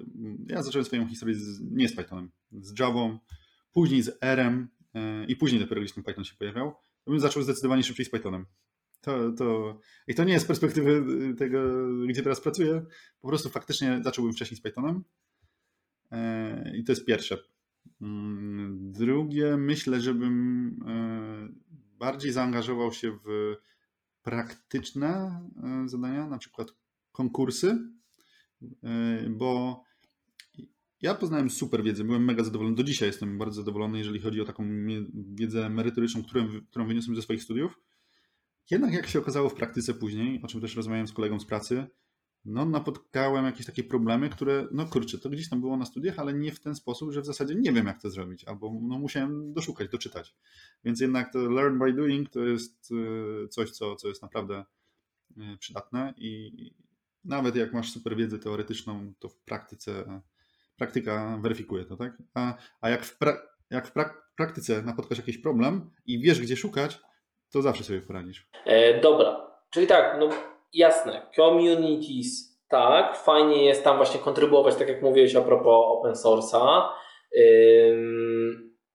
[0.46, 3.18] ja zacząłem swoją historię z, nie z Pythonem, z Javą,
[3.72, 7.42] później z R-em e, i później dopiero gdzieś ten Python się pojawiał, to bym zaczął
[7.42, 8.46] zdecydowanie szybciej z Pythonem.
[9.00, 11.04] To, to, I to nie jest z perspektywy
[11.38, 11.58] tego,
[12.08, 12.86] gdzie teraz pracuję,
[13.20, 15.04] po prostu faktycznie zacząłbym wcześniej z Pythonem
[16.10, 17.38] e, i to jest pierwsze.
[18.00, 21.48] Mm, drugie, myślę, żebym e,
[21.98, 23.56] bardziej zaangażował się w
[24.22, 25.40] praktyczne
[25.86, 26.68] zadania, na przykład
[27.12, 27.78] konkursy,
[28.62, 29.82] E, bo
[31.02, 32.76] ja poznałem super wiedzę, byłem mega zadowolony.
[32.76, 34.68] Do dzisiaj jestem bardzo zadowolony, jeżeli chodzi o taką
[35.34, 36.22] wiedzę merytoryczną,
[36.70, 37.80] którą wyniosłem ze swoich studiów.
[38.70, 41.86] Jednak jak się okazało w praktyce później, o czym też rozmawiałem z kolegą z pracy,
[42.44, 46.34] no napotkałem jakieś takie problemy, które, no kurczę, to gdzieś tam było na studiach, ale
[46.34, 49.52] nie w ten sposób, że w zasadzie nie wiem jak to zrobić, albo no musiałem
[49.52, 50.34] doszukać, doczytać.
[50.84, 52.92] Więc jednak to learn by doing to jest
[53.44, 54.64] e, coś, co, co jest naprawdę
[55.38, 56.50] e, przydatne i,
[57.24, 60.20] nawet jak masz super wiedzę teoretyczną, to w praktyce
[60.76, 62.22] praktyka weryfikuje to, tak?
[62.34, 66.56] A, a jak w, pra, jak w pra, praktyce napotkasz jakiś problem i wiesz, gdzie
[66.56, 67.00] szukać,
[67.50, 68.48] to zawsze sobie poradzisz.
[68.64, 70.28] E, dobra, czyli tak, no
[70.72, 76.82] jasne, communities, tak, fajnie jest tam właśnie kontrybuować, tak jak mówiłeś a propos open source'a.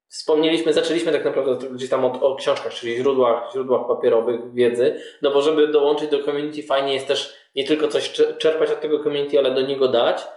[0.07, 5.31] Wspomnieliśmy, zaczęliśmy tak naprawdę gdzieś tam od, o książkach, czyli źródłach, źródłach papierowych wiedzy, no
[5.31, 9.39] bo żeby dołączyć do community fajnie jest też nie tylko coś czerpać od tego community,
[9.39, 10.27] ale do niego dać,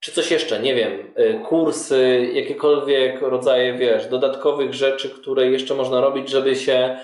[0.00, 6.00] czy coś jeszcze, nie wiem, y, kursy, jakiekolwiek rodzaje, wiesz, dodatkowych rzeczy, które jeszcze można
[6.00, 6.98] robić, żeby się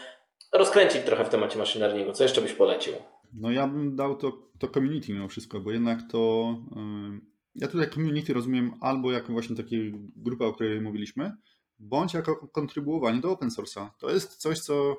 [0.52, 2.12] rozkręcić trochę w temacie learningu.
[2.12, 2.94] Co jeszcze byś polecił?
[3.32, 7.20] No ja bym dał to, to community mimo wszystko, bo jednak to yy,
[7.54, 11.36] ja tutaj community rozumiem albo jako właśnie takiej grupę, o której mówiliśmy,
[11.78, 13.88] bądź jako kontrybuowanie do open source'a.
[13.98, 14.96] To jest coś, co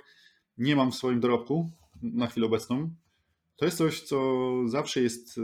[0.57, 2.89] nie mam w swoim dorobku na chwilę obecną,
[3.55, 5.41] to jest coś, co zawsze jest e,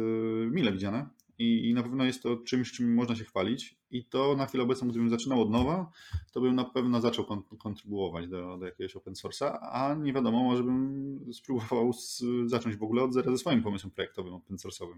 [0.48, 3.76] mile widziane i, i na pewno jest to czymś, czym można się chwalić.
[3.92, 5.92] I to na chwilę obecną, gdybym zaczynał od nowa,
[6.34, 7.26] to bym na pewno zaczął
[7.60, 12.84] kontrybuować do, do jakiegoś open source'a, a nie wiadomo, może bym spróbował z, zacząć w
[12.84, 14.98] ogóle od zera ze swoim pomysłem projektowym open source'owym.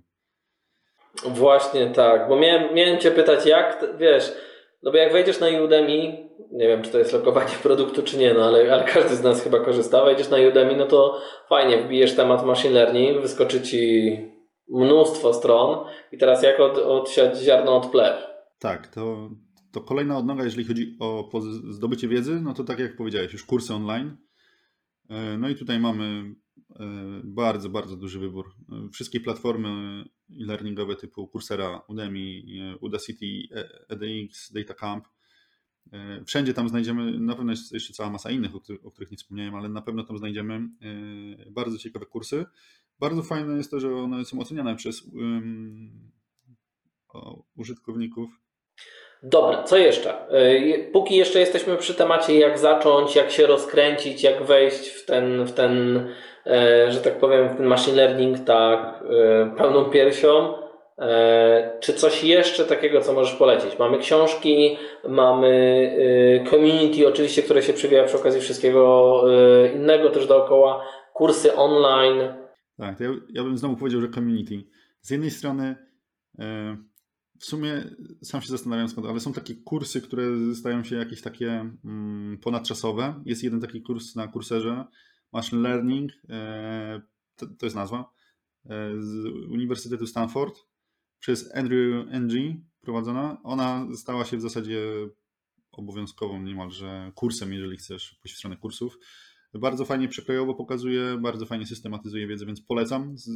[1.25, 4.33] Właśnie tak, bo miałem, miałem Cię pytać, jak, wiesz,
[4.83, 8.33] no bo jak wejdziesz na Udemy, nie wiem, czy to jest lokowanie produktu, czy nie,
[8.33, 10.05] no ale, ale każdy z nas chyba korzysta.
[10.05, 14.30] Wejdziesz na Udemy, no to fajnie, wbijesz temat machine learning, wyskoczy ci
[14.71, 18.15] mnóstwo stron i teraz jak od, odsiać ziarno od plew?
[18.59, 19.29] Tak, to,
[19.71, 21.29] to kolejna odnoga, jeżeli chodzi o
[21.69, 24.17] zdobycie wiedzy, no to tak jak powiedziałeś, już kursy online.
[25.11, 26.35] E, no i tutaj mamy
[26.69, 26.85] e,
[27.23, 28.55] bardzo, bardzo duży wybór.
[28.71, 30.03] E, wszystkie platformy
[30.41, 32.41] e-learningowe typu Coursera, Udemy,
[32.81, 33.25] Udacity,
[33.89, 35.05] edX, DataCamp,
[36.25, 39.69] wszędzie tam znajdziemy, na pewno jest jeszcze cała masa innych, o których, nie wspomniałem, ale
[39.69, 40.69] na pewno tam znajdziemy
[41.51, 42.45] bardzo ciekawe kursy.
[43.01, 46.11] Bardzo fajne jest to, że one są oceniane przez um,
[47.57, 48.29] użytkowników.
[49.23, 50.29] Dobra, co jeszcze?
[50.29, 55.45] E, póki jeszcze jesteśmy przy temacie, jak zacząć, jak się rozkręcić, jak wejść w ten,
[55.45, 56.07] w ten
[56.89, 59.03] że tak powiem, w ten machine learning tak
[59.57, 60.53] pełną piersią,
[61.01, 63.79] E, czy coś jeszcze takiego, co możesz polecić?
[63.79, 65.47] Mamy książki, mamy
[66.47, 69.23] y, community, oczywiście, które się przywija przy okazji wszystkiego
[69.65, 72.33] y, innego też dookoła, kursy online.
[72.81, 74.63] Tak, ja, ja bym znowu powiedział, że community.
[75.01, 75.75] Z jednej strony
[76.39, 76.77] e,
[77.39, 77.83] w sumie
[78.23, 83.21] sam się zastanawiam skąd, ale są takie kursy, które stają się jakieś takie mm, ponadczasowe.
[83.25, 84.85] Jest jeden taki kurs na kurserze,
[85.33, 87.01] Machine Learning, e,
[87.35, 88.13] to, to jest nazwa,
[88.99, 90.55] z Uniwersytetu Stanford
[91.19, 93.37] przez Andrew Ng prowadzona.
[93.43, 94.81] Ona stała się w zasadzie
[95.71, 98.97] obowiązkową niemalże kursem, jeżeli chcesz pójść w stronę kursów.
[99.53, 103.29] Bardzo fajnie przekrojowo pokazuje, bardzo fajnie systematyzuje wiedzę, więc polecam z,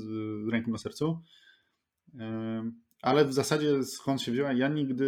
[0.51, 1.21] ręką na sercu.
[3.01, 5.06] Ale w zasadzie skąd się wzięła, ja nigdy.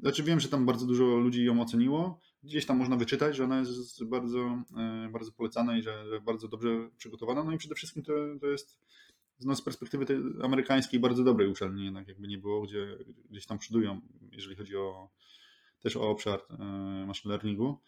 [0.00, 2.20] Znaczy wiem, że tam bardzo dużo ludzi ją oceniło.
[2.42, 6.48] Gdzieś tam można wyczytać, że ona jest bardzo, e, bardzo polecana i że, że bardzo
[6.48, 7.44] dobrze przygotowana.
[7.44, 8.78] No i przede wszystkim to, to jest
[9.40, 12.98] no, z perspektywy tej amerykańskiej bardzo dobrej uczelni, jednak jakby nie było, gdzie
[13.30, 14.00] gdzieś tam przodują,
[14.32, 15.10] jeżeli chodzi o
[15.80, 16.64] też o obszar e,
[17.06, 17.80] machine learningu.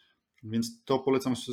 [0.42, 1.46] Więc to polecam z,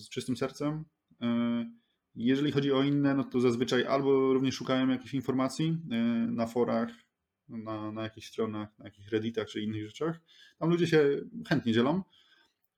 [0.00, 0.84] z czystym sercem.
[1.20, 1.70] E,
[2.14, 5.96] jeżeli chodzi o inne, no to zazwyczaj albo również szukałem jakichś informacji e,
[6.30, 6.90] na forach
[7.48, 10.20] na, na jakichś stronach, na jakichś redditach czy innych rzeczach.
[10.58, 12.02] Tam ludzie się chętnie dzielą,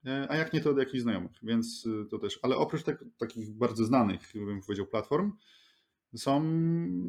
[0.07, 2.38] e, a jak nie to od jakichś znajomych, więc to też.
[2.43, 5.33] Ale oprócz tak, takich bardzo znanych, bym powiedział, platform,
[6.16, 6.44] są,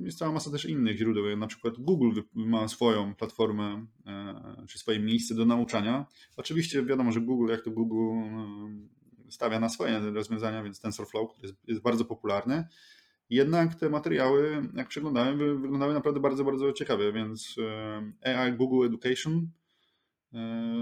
[0.04, 1.38] jest cała masa też innych źródeł.
[1.38, 3.86] Na przykład Google ma swoją platformę,
[4.68, 6.06] czy swoje miejsce do nauczania.
[6.38, 8.22] Oczywiście wiadomo, że Google, jak to Google
[9.30, 12.68] stawia na swoje rozwiązania, więc TensorFlow, który jest, jest bardzo popularny.
[13.30, 17.56] Jednak te materiały, jak przeglądałem, wyglądały naprawdę bardzo, bardzo ciekawie, więc
[18.24, 19.50] e, AI Google Education
[20.34, 20.38] e,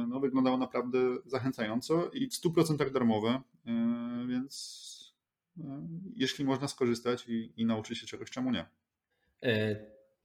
[0.10, 4.99] no, wyglądało naprawdę zachęcająco i w 100% darmowe, e, więc
[6.16, 8.66] jeśli można skorzystać i, i nauczyć się czegoś, czemu nie.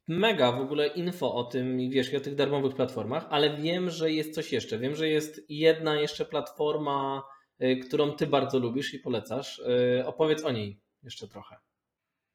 [0.08, 4.12] Mega w ogóle info o tym i wiesz, o tych darmowych platformach, ale wiem, że
[4.12, 4.78] jest coś jeszcze.
[4.78, 7.22] Wiem, że jest jedna jeszcze platforma
[7.62, 9.58] Y, którą ty bardzo lubisz i polecasz.
[9.58, 11.56] Y, opowiedz o niej jeszcze trochę.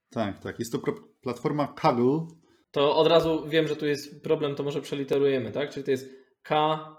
[0.10, 0.60] Tak, tak.
[0.60, 0.80] Jest to
[1.22, 2.28] platforma Kaggle.
[2.72, 5.70] To od razu wiem, że tu jest problem, to może przeliterujemy, tak?
[5.70, 6.10] Czyli to jest
[6.42, 6.90] K-A-G-G-L-E,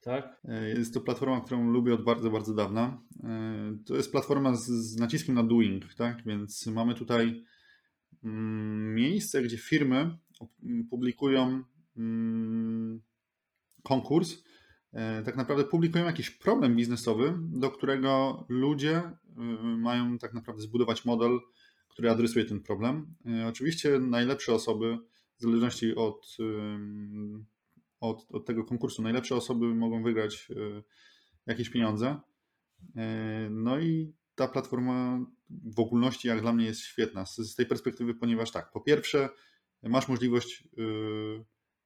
[0.00, 0.40] tak?
[0.44, 3.02] E, jest to platforma, którą lubię od bardzo, bardzo dawna.
[3.24, 6.24] E, to jest platforma z, z naciskiem na doing, tak?
[6.26, 7.44] Więc mamy tutaj
[8.24, 10.18] mm, miejsce, gdzie firmy
[10.90, 11.64] publikują
[11.96, 13.00] mm,
[13.82, 14.42] konkurs
[14.92, 19.12] E, tak naprawdę publikują jakiś problem biznesowy, do którego ludzie e,
[19.62, 21.38] mają tak naprawdę zbudować model,
[21.88, 23.14] który adresuje ten problem.
[23.48, 24.98] Oczywiście najlepsze osoby,
[25.38, 26.36] w zależności od,
[28.00, 30.48] od, od tego konkursu, najlepsze osoby mogą wygrać
[31.46, 32.20] jakieś pieniądze.
[33.50, 38.14] No i ta platforma w ogólności, jak dla mnie, jest świetna z, z tej perspektywy,
[38.14, 39.28] ponieważ tak, po pierwsze,
[39.82, 40.68] masz możliwość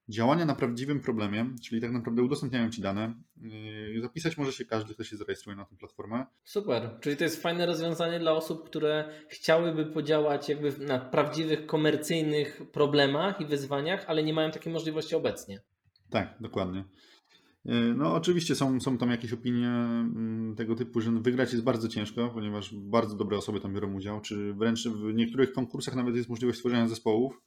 [0.09, 3.15] działania na prawdziwym problemie, czyli tak naprawdę udostępniają Ci dane.
[4.03, 6.27] Zapisać może się każdy, kto się zarejestruje na tę platformę.
[6.45, 12.63] Super, czyli to jest fajne rozwiązanie dla osób, które chciałyby podziałać jakby na prawdziwych, komercyjnych
[12.73, 15.61] problemach i wyzwaniach, ale nie mają takiej możliwości obecnie.
[16.11, 16.85] Tak, dokładnie.
[17.65, 21.89] Yy, no, oczywiście są, są tam jakieś opinie mm, tego typu, że wygrać jest bardzo
[21.89, 26.29] ciężko, ponieważ bardzo dobre osoby tam biorą udział, czy wręcz w niektórych konkursach nawet jest
[26.29, 27.43] możliwość stworzenia zespołów.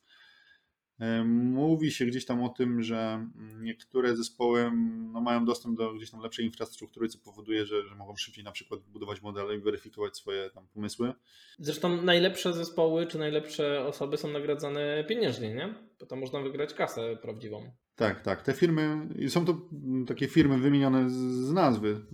[0.99, 3.27] E, mówi się gdzieś tam o tym, że
[3.60, 4.71] niektóre zespoły
[5.12, 8.51] no, mają dostęp do gdzieś tam lepszej infrastruktury, co powoduje, że, że mogą szybciej na
[8.51, 11.13] przykład budować modele i weryfikować swoje tam pomysły.
[11.60, 15.73] Zresztą najlepsze zespoły czy najlepsze osoby są nagradzane pieniężnie, nie?
[15.99, 17.71] Bo tam można wygrać kasę prawdziwą.
[17.95, 18.41] Tak, tak.
[18.41, 19.69] Te firmy, są to
[20.07, 22.05] takie firmy wymienione z nazwy,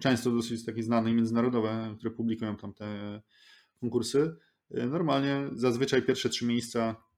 [0.00, 3.20] często dosyć takie znane i międzynarodowe, które publikują tam te
[3.80, 4.36] konkursy.
[4.70, 7.09] E, normalnie zazwyczaj pierwsze trzy miejsca Mm,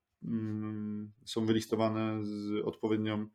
[1.24, 3.26] są wylistowane z odpowiednią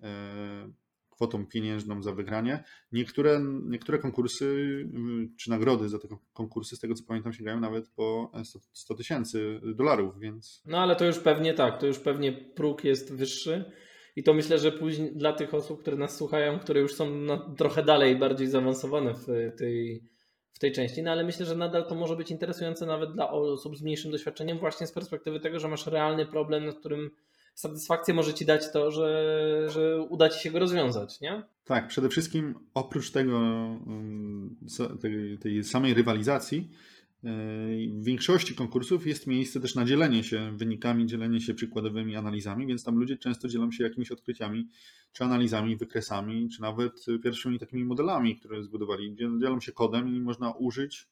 [0.00, 0.72] e,
[1.18, 2.64] kwotą pieniężną za wygranie.
[2.92, 7.88] Niektóre, niektóre konkursy y, czy nagrody za te konkursy, z tego co pamiętam, sięgają nawet
[7.88, 8.32] po
[8.72, 10.62] 100 tysięcy dolarów, więc.
[10.66, 13.64] No ale to już pewnie tak, to już pewnie próg jest wyższy.
[14.16, 17.82] I to myślę, że później dla tych osób, które nas słuchają, które już są trochę
[17.82, 19.26] dalej, bardziej zaawansowane w
[19.58, 20.02] tej
[20.52, 23.76] w tej części, no ale myślę, że nadal to może być interesujące nawet dla osób
[23.76, 27.10] z mniejszym doświadczeniem, właśnie z perspektywy tego, że masz realny problem, nad którym
[27.54, 31.42] satysfakcję może ci dać to, że, że uda ci się go rozwiązać, nie?
[31.64, 34.56] Tak, przede wszystkim oprócz tego, mm,
[35.00, 36.70] tej, tej samej rywalizacji,
[37.22, 42.84] w większości konkursów jest miejsce też na dzielenie się wynikami, dzielenie się przykładowymi analizami, więc
[42.84, 44.68] tam ludzie często dzielą się jakimiś odkryciami,
[45.12, 49.16] czy analizami, wykresami, czy nawet pierwszymi takimi modelami, które zbudowali.
[49.16, 51.08] Dzielą się kodem i można użyć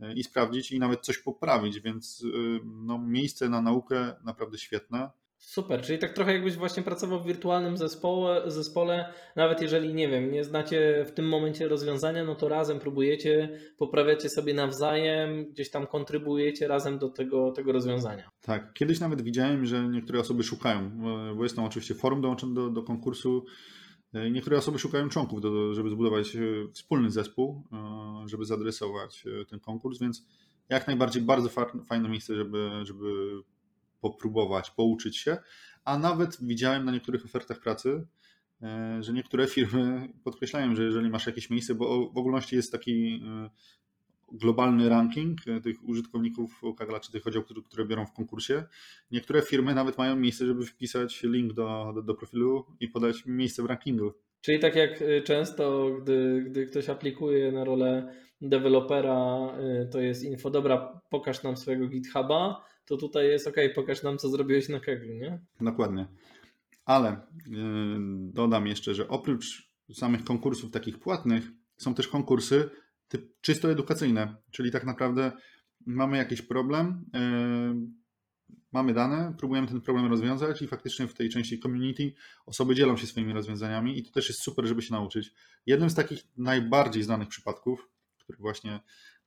[0.00, 5.10] e, i sprawdzić i nawet coś poprawić, więc e, no, miejsce na naukę naprawdę świetne.
[5.38, 10.32] Super, czyli tak trochę jakbyś właśnie pracował w wirtualnym zespole, zespole, nawet jeżeli nie wiem,
[10.32, 15.86] nie znacie w tym momencie rozwiązania, no to razem próbujecie, poprawiacie sobie nawzajem, gdzieś tam
[15.86, 18.30] kontrybuujecie razem do tego, tego rozwiązania.
[18.40, 20.90] Tak, kiedyś nawet widziałem, że niektóre osoby szukają,
[21.36, 23.44] bo jest tam oczywiście forum dołączone do, do konkursu,
[24.30, 26.40] Niektóre osoby szukają członków, do, żeby zbudować e,
[26.72, 30.26] wspólny zespół, e, żeby zadresować e, ten konkurs, więc
[30.68, 31.48] jak najbardziej bardzo
[31.88, 33.06] fajne miejsce, żeby, żeby
[34.00, 35.38] popróbować, pouczyć się,
[35.88, 38.06] a nawet widziałem na niektórych ofertach pracy,
[38.62, 43.22] e, że niektóre firmy podkreślają, że jeżeli masz jakieś miejsce, bo w ogólności jest taki
[43.26, 43.50] e,
[44.32, 48.64] globalny ranking e, tych użytkowników Kagla, czy tych oddziałów, które, które biorą w konkursie.
[49.10, 53.62] Niektóre firmy nawet mają miejsce, żeby wpisać link do, do, do profilu i podać miejsce
[53.62, 54.12] w rankingu.
[54.40, 59.38] Czyli tak jak często, gdy, gdy ktoś aplikuje na rolę dewelopera,
[59.90, 64.28] to jest info, dobra, pokaż nam swojego GitHuba, to tutaj jest ok, pokaż nam, co
[64.28, 65.40] zrobiłeś na Keglu, nie?
[65.60, 66.08] Dokładnie.
[66.84, 67.98] Ale yy,
[68.32, 71.44] dodam jeszcze, że oprócz samych konkursów takich płatnych,
[71.76, 72.70] są też konkursy
[73.08, 75.32] typ czysto edukacyjne, czyli tak naprawdę
[75.86, 77.98] mamy jakiś problem, yy,
[78.72, 82.12] mamy dane, próbujemy ten problem rozwiązać i faktycznie w tej części community
[82.46, 85.32] osoby dzielą się swoimi rozwiązaniami i to też jest super, żeby się nauczyć.
[85.66, 88.80] Jednym z takich najbardziej znanych przypadków, który właśnie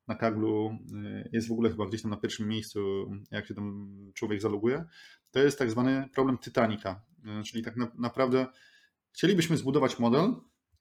[0.08, 3.96] na Kaglu y, jest w ogóle chyba gdzieś tam na pierwszym miejscu, jak się tam
[4.14, 4.86] człowiek zaloguje,
[5.32, 7.02] to jest tak zwany problem Titanica.
[7.40, 8.48] Y, czyli tak na, naprawdę
[9.12, 10.34] chcielibyśmy zbudować model,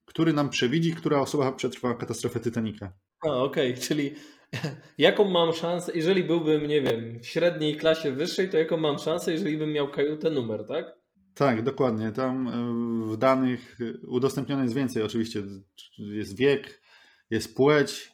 [0.05, 2.93] który nam przewidzi, która osoba przetrwa katastrofę Titanica.
[3.27, 3.83] A, okej, okay.
[3.83, 4.15] czyli
[4.99, 9.33] jaką mam szansę, jeżeli byłbym, nie wiem, w średniej klasie wyższej, to jaką mam szansę,
[9.33, 11.01] jeżeli bym miał kajutę numer, tak?
[11.35, 12.13] Tak, dokładnie.
[12.13, 13.79] Tam y, w danych
[14.09, 15.03] udostępnione jest więcej.
[15.03, 15.43] Oczywiście
[15.99, 16.83] jest wiek,
[17.31, 18.13] jest płeć,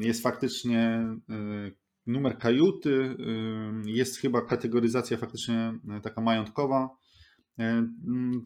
[0.00, 1.06] jest faktycznie
[2.06, 3.16] numer kajuty,
[3.84, 6.96] jest chyba kategoryzacja faktycznie taka majątkowa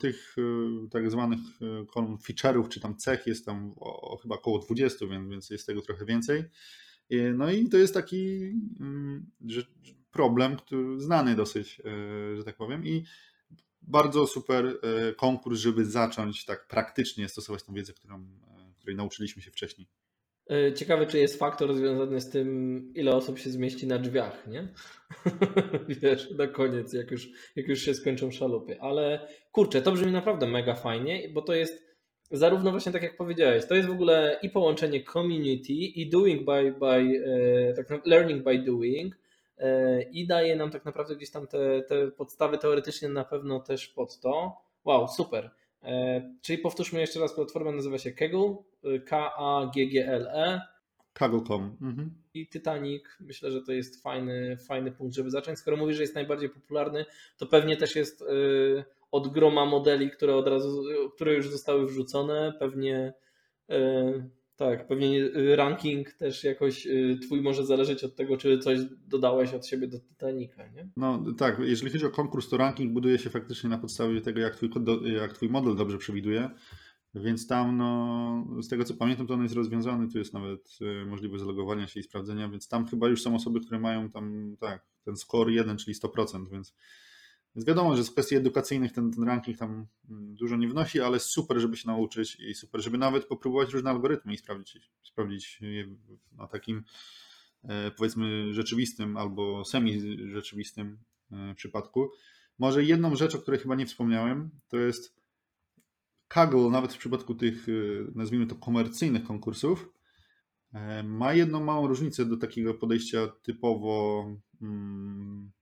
[0.01, 0.37] tych
[0.91, 1.41] tak zwanych
[1.95, 5.67] kolumn feature'ów czy tam cech jest tam o, o chyba około 20, więc, więc jest
[5.67, 6.45] tego trochę więcej.
[7.35, 8.53] No i to jest taki
[9.47, 9.63] że
[10.11, 13.05] problem, który znany dosyć, e, że tak powiem i
[13.83, 19.43] bardzo super e, konkurs, żeby zacząć tak praktycznie stosować tą wiedzę, którą, e, której nauczyliśmy
[19.43, 19.89] się wcześniej.
[20.51, 24.69] E, ciekawe, czy jest faktor związany z tym, ile osób się zmieści na drzwiach, nie?
[26.03, 28.81] Wiesz, na koniec, jak już, jak już się skończą szalupy.
[28.81, 31.89] Ale kurczę, to brzmi naprawdę mega fajnie, bo to jest
[32.31, 36.75] zarówno właśnie tak jak powiedziałeś, to jest w ogóle i połączenie community i doing by,
[36.81, 37.23] by
[37.77, 39.15] e, tak learning by doing
[39.59, 43.89] e, i daje nam tak naprawdę gdzieś tam te, te podstawy teoretycznie na pewno też
[43.89, 44.57] pod to.
[44.85, 45.51] Wow, super.
[45.83, 50.61] E, czyli powtórzmy jeszcze raz, platforma nazywa się Kaggle, e, K-A-G-G-L-E.
[51.13, 51.77] Kaggle.com.
[51.83, 52.11] Mhm.
[52.35, 55.59] I Titanic, myślę, że to jest fajny, fajny punkt, żeby zacząć.
[55.59, 57.05] Skoro mówisz, że jest najbardziej popularny,
[57.37, 58.25] to pewnie też jest e,
[59.13, 63.15] od groma modeli, które od razu, które już zostały wrzucone, pewnie
[64.59, 69.55] tak, pewnie y, ranking też jakoś y, twój może zależeć od tego, czy coś dodałeś
[69.55, 70.89] od siebie do Titanica, nie?
[70.97, 74.57] No tak, jeżeli chodzi o konkurs, to ranking buduje się faktycznie na podstawie tego, jak
[74.57, 74.71] twój,
[75.15, 76.51] jak twój model dobrze przewiduje.
[77.15, 81.07] Więc tam, no, z tego co pamiętam, to on jest rozwiązany, tu jest nawet y,
[81.07, 84.87] możliwość zalogowania się i sprawdzenia, więc tam chyba już są osoby, które mają tam, tak,
[85.05, 86.75] ten score 1, czyli 100%, więc
[87.59, 91.21] więc wiadomo, że z kwestii edukacyjnych ten, ten ranking tam mm, dużo nie wnosi, ale
[91.21, 95.87] super, żeby się nauczyć i super, żeby nawet popróbować różne algorytmy i sprawdzić, sprawdzić je
[96.33, 96.85] na takim
[97.65, 100.99] e, powiedzmy rzeczywistym albo semi-rzeczywistym
[101.33, 102.11] e, przypadku.
[102.59, 105.17] Może jedną rzecz, o której chyba nie wspomniałem, to jest
[106.29, 107.73] Kaggle, nawet w przypadku tych, e,
[108.15, 109.89] nazwijmy to, komercyjnych konkursów,
[111.05, 114.25] ma jedną małą różnicę do takiego podejścia typowo
[114.63, 115.53] mm,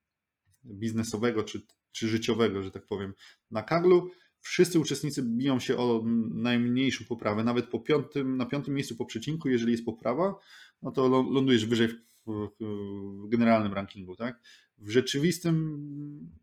[0.66, 3.14] biznesowego czy czy życiowego, że tak powiem.
[3.50, 6.02] Na Kaglu wszyscy uczestnicy biją się o
[6.34, 10.34] najmniejszą poprawę, nawet po piątym, na piątym miejscu po przecinku, jeżeli jest poprawa,
[10.82, 14.40] no to lądujesz wyżej w, w generalnym rankingu, tak?
[14.78, 15.78] W rzeczywistym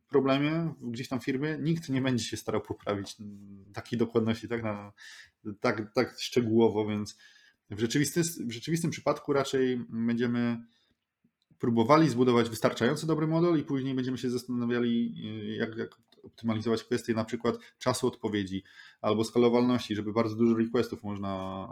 [0.08, 3.16] problemie, gdzieś tam w firmie, nikt nie będzie się starał poprawić
[3.74, 4.94] takiej dokładności, tak, na,
[5.60, 7.18] tak, tak szczegółowo, więc
[7.70, 10.58] w rzeczywistym, w rzeczywistym przypadku raczej będziemy
[11.64, 15.16] próbowali zbudować wystarczająco dobry model i później będziemy się zastanawiali,
[15.52, 18.64] y, jak, jak optymalizować kwestie na przykład czasu odpowiedzi
[19.02, 21.68] albo skalowalności, żeby bardzo dużo requestów można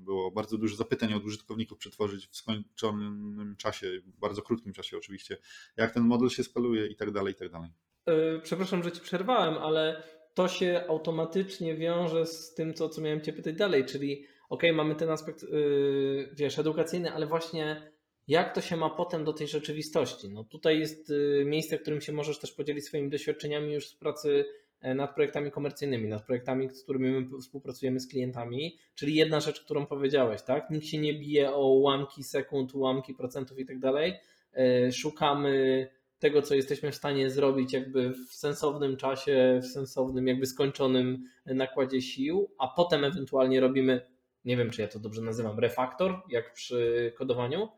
[0.00, 3.90] było, bardzo dużo zapytań od użytkowników przetworzyć w skończonym czasie,
[4.20, 5.36] bardzo krótkim czasie oczywiście,
[5.76, 7.70] jak ten model się skaluje i tak dalej, i tak dalej.
[8.06, 10.02] E, przepraszam, że Ci przerwałem, ale
[10.34, 14.94] to się automatycznie wiąże z tym, co, co miałem Cię pytać dalej, czyli ok, mamy
[14.94, 17.93] ten aspekt, yy, wiesz, edukacyjny, ale właśnie
[18.28, 20.28] jak to się ma potem do tej rzeczywistości.
[20.28, 23.94] No tutaj jest y, miejsce, w którym się możesz też podzielić swoimi doświadczeniami już z
[23.94, 24.44] pracy
[24.80, 28.78] e, nad projektami komercyjnymi, nad projektami, z którymi my współpracujemy z klientami.
[28.94, 30.70] Czyli jedna rzecz, którą powiedziałeś, tak?
[30.70, 34.14] Nikt się nie bije o ułamki sekund, ułamki procentów i tak dalej.
[34.54, 40.46] E, szukamy tego, co jesteśmy w stanie zrobić jakby w sensownym czasie, w sensownym, jakby
[40.46, 44.06] skończonym nakładzie sił, a potem ewentualnie robimy,
[44.44, 47.68] nie wiem czy ja to dobrze nazywam, refaktor, jak przy kodowaniu,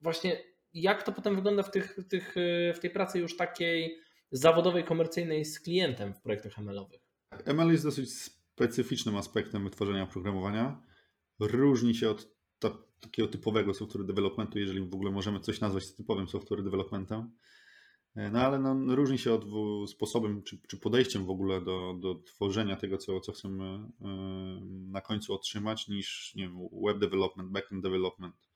[0.00, 0.38] Właśnie
[0.74, 3.98] jak to potem wygląda w, tych, tych, e, w tej pracy już takiej
[4.30, 7.00] zawodowej, komercyjnej z klientem w projektach ML-owych?
[7.44, 10.82] ML jest dosyć specyficznym aspektem wytworzenia oprogramowania.
[11.40, 12.38] Różni się od
[13.00, 17.30] takiego typowego software developmentu, jeżeli w ogóle możemy coś nazwać typowym software developmentem.
[18.16, 19.44] E, no ale no, różni się od
[19.90, 24.06] sposobem czy, czy, podejściem w ogóle do, do tworzenia tego, co, co chcemy e,
[24.90, 28.47] na końcu otrzymać, niż nie wiem, web development, backend development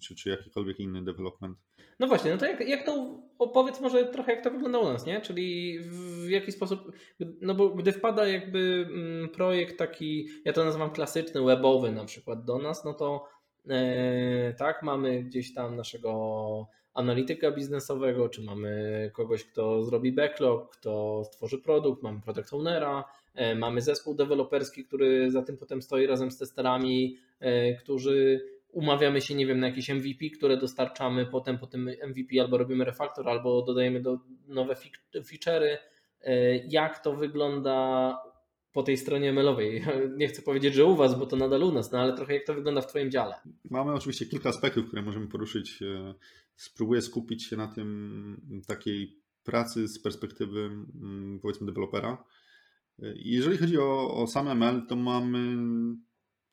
[0.00, 1.58] czy, czy jakikolwiek inny development.
[2.00, 5.06] No właśnie, no to jak, jak to opowiedz może trochę jak to wygląda u nas,
[5.06, 5.20] nie?
[5.20, 5.78] Czyli
[6.24, 6.92] w jaki sposób,
[7.40, 12.44] no bo gdy wpada jakby mm, projekt taki, ja to nazywam klasyczny, webowy na przykład
[12.44, 13.34] do nas, no to
[13.70, 21.24] E, tak, mamy gdzieś tam naszego analityka biznesowego, czy mamy kogoś, kto zrobi backlog, kto
[21.24, 26.30] stworzy produkt, mamy product ownera, e, mamy zespół deweloperski, który za tym potem stoi razem
[26.30, 28.40] z testerami, e, którzy
[28.74, 32.84] umawiamy się, nie wiem, na jakieś MVP, które dostarczamy, potem po tym MVP albo robimy
[32.84, 34.18] refaktor, albo dodajemy do
[34.48, 34.76] nowe
[35.14, 35.76] feature'y.
[36.68, 38.16] Jak to wygląda
[38.74, 39.84] po tej stronie mailowej.
[40.18, 42.46] Nie chcę powiedzieć, że u Was, bo to nadal u nas, no ale trochę jak
[42.46, 43.34] to wygląda w Twoim dziale.
[43.70, 45.82] Mamy oczywiście kilka aspektów, które możemy poruszyć.
[45.82, 46.14] E,
[46.56, 52.24] spróbuję skupić się na tym takiej pracy z perspektywy mm, powiedzmy dewelopera.
[53.02, 55.56] E, jeżeli chodzi o, o sam ML, to mamy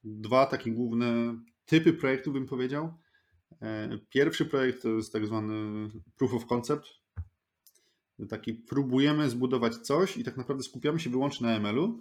[0.04, 1.40] dwa takie główne
[1.72, 2.94] typy projektów, bym powiedział.
[3.62, 5.54] E, pierwszy projekt to jest tak zwany
[6.18, 6.86] proof of concept.
[8.30, 12.00] Taki próbujemy zbudować coś i tak naprawdę skupiamy się wyłącznie na ML-u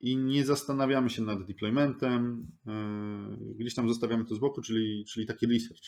[0.00, 5.26] i nie zastanawiamy się nad deploymentem, yy, gdzieś tam zostawiamy to z boku, czyli, czyli
[5.26, 5.84] taki research.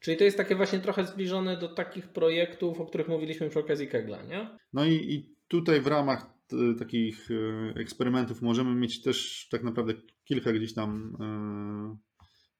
[0.00, 3.88] Czyli to jest takie właśnie trochę zbliżone do takich projektów, o których mówiliśmy przy okazji
[3.88, 4.58] Kegla, nie?
[4.72, 9.94] No i, i tutaj w ramach t, takich yy, eksperymentów możemy mieć też tak naprawdę
[10.24, 11.16] kilka gdzieś tam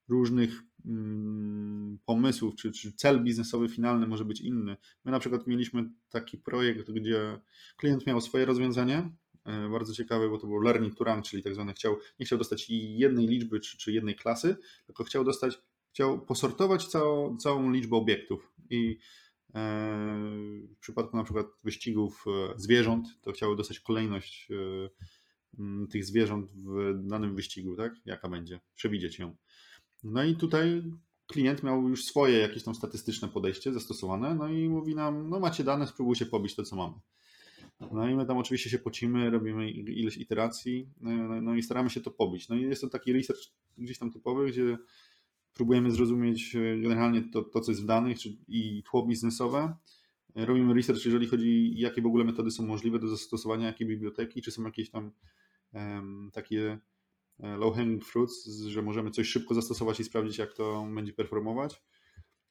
[0.09, 4.77] różnych mm, pomysłów, czy, czy cel biznesowy finalny może być inny.
[5.05, 7.41] My na przykład mieliśmy taki projekt, gdzie
[7.77, 9.11] klient miał swoje rozwiązanie,
[9.45, 12.39] E, bardzo ciekawe, bo to był learning to run, czyli tak zwany chciał, nie chciał
[12.39, 15.59] dostać jednej liczby czy, czy jednej klasy, tylko chciał dostać,
[15.93, 18.99] chciał posortować całą, całą liczbę obiektów i
[19.55, 19.61] e,
[20.77, 24.49] w przypadku na przykład wyścigów e, zwierząt, to chciały dostać kolejność
[25.91, 27.95] tych zwierząt w danym wyścigu, tak?
[28.05, 29.37] Jaka będzie, przewidzieć ją.
[30.05, 30.83] No i tutaj
[31.27, 35.65] klient miał już swoje jakieś tam statystyczne podejście zastosowane, no i mówi nam, no macie
[35.65, 36.95] dane, spróbujcie pobić to, co mamy.
[37.93, 42.01] No i my tam oczywiście się pocimy, robimy ileś iteracji, no, no i staramy się
[42.01, 42.49] to pobić.
[42.49, 43.41] No i jest to taki research
[43.79, 44.79] gdzieś tam typowy, gdzie
[45.55, 49.75] próbujemy zrozumieć e, generalnie to, to co jest w danych czy, i tło biznesowe.
[50.35, 54.51] Robimy research, jeżeli chodzi, jakie w ogóle metody są możliwe do zastosowania, jakie biblioteki, czy
[54.51, 55.11] są jakieś tam
[55.73, 56.79] um, takie
[57.39, 61.83] low hanging fruits, że możemy coś szybko zastosować i sprawdzić, jak to będzie performować.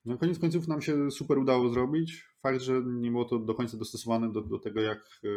[0.05, 2.27] No koniec końców nam się super udało zrobić.
[2.41, 5.27] Fakt, że nie było to do końca dostosowane do, do tego, jak, e,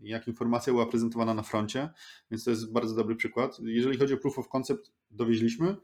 [0.00, 1.88] jak informacja była prezentowana na froncie,
[2.30, 3.58] więc to jest bardzo dobry przykład.
[3.62, 5.76] Jeżeli chodzi o proof of concept, dowieźliśmy.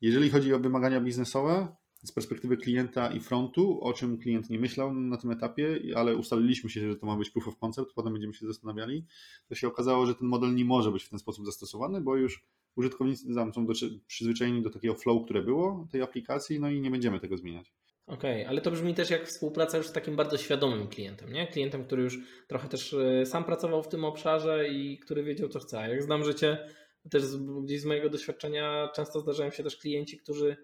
[0.00, 1.68] Jeżeli chodzi o wymagania biznesowe,
[2.04, 6.70] z perspektywy klienta i frontu, o czym klient nie myślał na tym etapie, ale ustaliliśmy
[6.70, 9.06] się, że to ma być proof of concept, potem będziemy się zastanawiali,
[9.48, 12.44] to się okazało, że ten model nie może być w ten sposób zastosowany, bo już
[12.76, 13.72] użytkownicy są do,
[14.06, 17.72] przyzwyczajeni do takiego flow, które było tej aplikacji, no i nie będziemy tego zmieniać.
[18.06, 21.46] Okej, okay, ale to brzmi też jak współpraca już z takim bardzo świadomym klientem, nie?
[21.46, 22.18] Klientem, który już
[22.48, 25.88] trochę też e, sam pracował w tym obszarze i który wiedział, co chce.
[25.88, 26.68] Jak znam życie,
[27.10, 27.22] też
[27.64, 30.56] gdzieś z mojego doświadczenia często zdarzają się też klienci, którzy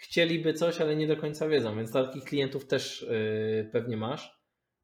[0.00, 4.40] chcieliby coś, ale nie do końca wiedzą, więc takich klientów też e, pewnie masz.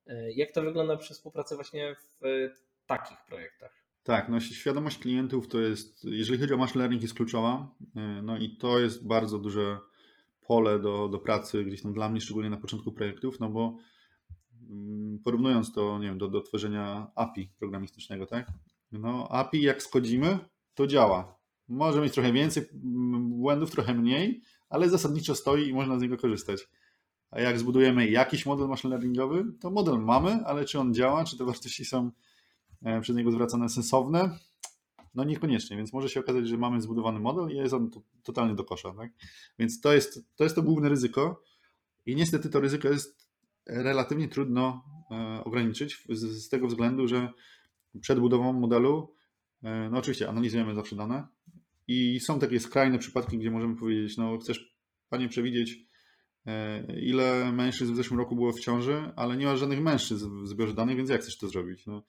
[0.07, 2.51] E, jak to wygląda przy współpracy właśnie w
[2.87, 3.87] takich projektach?
[4.03, 7.75] Tak, no świadomość klientów to jest, jeżeli chodzi o machine learning jest kluczowa,
[8.23, 9.79] no i to jest bardzo duże
[10.41, 13.77] pole do, do pracy gdzieś tam dla mnie, szczególnie na początku projektów, no bo
[14.71, 18.53] mm, porównując to, nie wiem, do, do tworzenia API programistycznego, tak?
[18.93, 20.39] No API jak schodzimy,
[20.75, 21.39] to działa.
[21.69, 26.69] Może mieć trochę więcej błędów, trochę mniej, ale zasadniczo stoi i można z niego korzystać.
[27.31, 31.39] A jak zbudujemy jakiś model machine learningowy, to model mamy, ale czy on działa, czy
[31.39, 32.11] te wartości są
[32.83, 34.39] E, przez niego zwracane sensowne?
[35.15, 37.91] No niekoniecznie, więc może się okazać, że mamy zbudowany model i jest on
[38.23, 38.95] totalnie do kosza.
[38.95, 39.11] Tak?
[39.59, 41.43] Więc to jest, to jest to główne ryzyko
[42.07, 43.29] i niestety to ryzyko jest
[43.67, 47.33] relatywnie trudno e, ograniczyć z, z tego względu, że
[48.01, 49.15] przed budową modelu,
[49.63, 51.27] e, no oczywiście analizujemy zawsze dane
[51.89, 54.77] i są takie skrajne przypadki, gdzie możemy powiedzieć, no chcesz
[55.09, 55.87] Panie przewidzieć
[56.47, 60.49] E, ile mężczyzn w zeszłym roku było w ciąży, ale nie ma żadnych mężczyzn w
[60.49, 61.87] zbiorze danych, więc jak chcesz to zrobić?
[61.87, 62.03] No,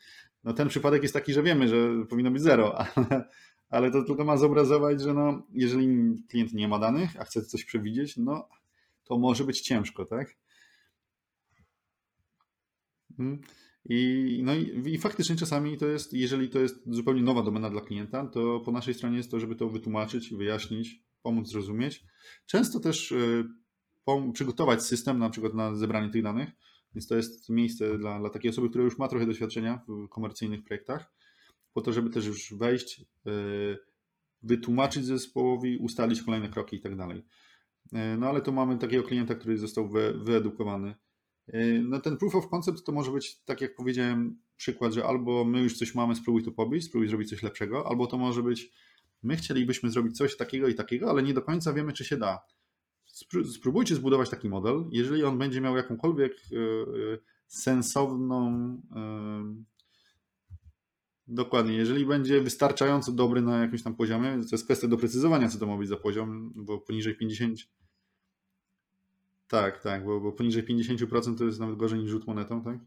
[0.43, 3.29] no ten przypadek jest taki, że wiemy, że powinno być zero, ale,
[3.69, 7.65] ale to tylko ma zobrazować, że no, jeżeli klient nie ma danych, a chce coś
[7.65, 8.49] przewidzieć, no
[9.03, 10.35] to może być ciężko, tak?
[13.17, 13.41] Hmm.
[13.89, 17.81] I, no i, i, faktycznie czasami to jest, jeżeli to jest zupełnie nowa domena dla
[17.81, 22.03] klienta, to po naszej stronie jest to, żeby to wytłumaczyć, wyjaśnić, pomóc zrozumieć.
[22.45, 23.43] Często też e,
[24.33, 26.49] przygotować system na przykład na zebranie tych danych,
[26.95, 30.63] więc to jest miejsce dla, dla takiej osoby, która już ma trochę doświadczenia w komercyjnych
[30.63, 31.13] projektach,
[31.73, 33.31] po to, żeby też już wejść, e,
[34.43, 37.25] wytłumaczyć zespołowi, ustalić kolejne kroki i tak dalej.
[37.93, 40.95] E, no ale tu mamy takiego klienta, który został wy, wyedukowany.
[41.47, 45.45] E, no ten proof of concept to może być, tak jak powiedziałem, przykład, że albo
[45.45, 48.71] my już coś mamy, spróbuj to pobić, spróbuj zrobić coś lepszego, albo to może być
[49.23, 52.39] my chcielibyśmy zrobić coś takiego i takiego, ale nie do końca wiemy, czy się da.
[53.53, 54.85] Spróbujcie zbudować taki model.
[54.91, 56.37] Jeżeli on będzie miał jakąkolwiek
[57.47, 58.81] sensowną
[61.27, 61.73] Dokładnie.
[61.73, 65.77] Jeżeli będzie wystarczająco dobry na jakimś tam poziomie, to jest kwestia doprecyzowania, co to ma
[65.77, 67.59] być za poziom, bo poniżej 50.
[69.47, 72.77] Tak, tak, bo, bo poniżej 50% to jest nawet gorzej niż rzut monetą, tak?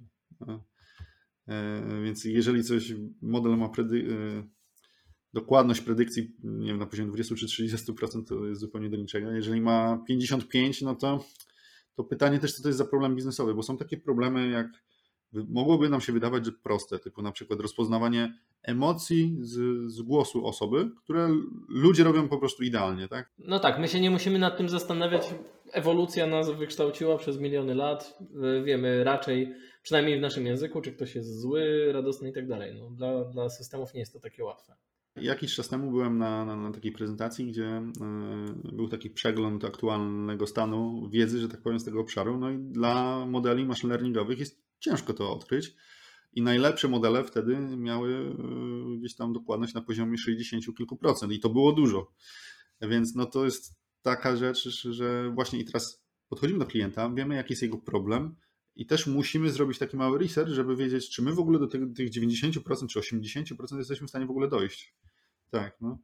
[1.49, 4.49] E, więc jeżeli coś, model ma predy, e,
[5.33, 9.31] dokładność predykcji, nie wiem, na poziomie 20 czy 30%, to jest zupełnie do niczego.
[9.33, 11.25] Jeżeli ma 55, no to,
[11.97, 14.67] to pytanie też, co to jest za problem biznesowy, bo są takie problemy jak
[15.33, 20.91] mogłoby nam się wydawać, że proste, typu na przykład rozpoznawanie emocji z, z, głosu osoby,
[21.05, 21.29] które
[21.69, 23.31] ludzie robią po prostu idealnie, tak?
[23.39, 25.35] No tak, my się nie musimy nad tym zastanawiać.
[25.73, 28.19] Ewolucja nas wykształciła przez miliony lat.
[28.65, 32.75] Wiemy raczej, przynajmniej w naszym języku, czy ktoś jest zły, radosny i tak dalej.
[32.75, 34.77] No, dla, dla systemów nie jest to takie łatwe.
[35.17, 37.83] Jakiś czas temu byłem na, na, na takiej prezentacji, gdzie
[38.69, 42.39] y, był taki przegląd aktualnego stanu wiedzy, że tak powiem, z tego obszaru.
[42.39, 45.75] No i dla modeli machine learningowych jest ciężko to odkryć.
[46.33, 51.41] I najlepsze modele wtedy miały y, gdzieś tam dokładność na poziomie 60 kilku procent i
[51.41, 52.13] to było dużo.
[52.81, 57.53] Więc no to jest taka rzecz, że właśnie i teraz podchodzimy do klienta, wiemy jaki
[57.53, 58.37] jest jego problem
[58.77, 61.93] i też musimy zrobić taki mały research, żeby wiedzieć, czy my w ogóle do tych,
[61.97, 64.95] tych 90% czy 80% jesteśmy w stanie w ogóle dojść.
[65.51, 65.99] Tak, no.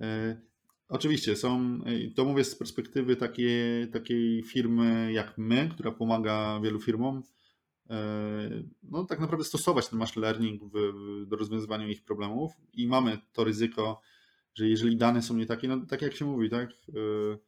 [0.00, 0.40] E,
[0.88, 1.80] oczywiście są,
[2.16, 7.22] to mówię z perspektywy takiej, takiej firmy jak my, która pomaga wielu firmom,
[7.90, 13.18] E, no, tak naprawdę stosować ten machine learning w, do rozwiązywania ich problemów i mamy
[13.32, 14.00] to ryzyko,
[14.54, 17.38] że jeżeli dane są nie takie, no tak jak się mówi, tak, e,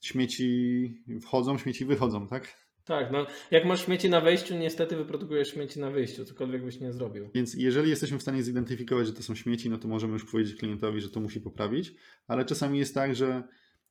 [0.00, 2.60] śmieci wchodzą, śmieci wychodzą, tak?
[2.84, 6.92] Tak, no jak masz śmieci na wejściu, niestety wyprodukujesz śmieci na wyjściu, cokolwiek byś nie
[6.92, 7.30] zrobił.
[7.34, 10.56] Więc jeżeli jesteśmy w stanie zidentyfikować, że to są śmieci, no to możemy już powiedzieć
[10.56, 11.94] klientowi, że to musi poprawić,
[12.26, 13.42] ale czasami jest tak, że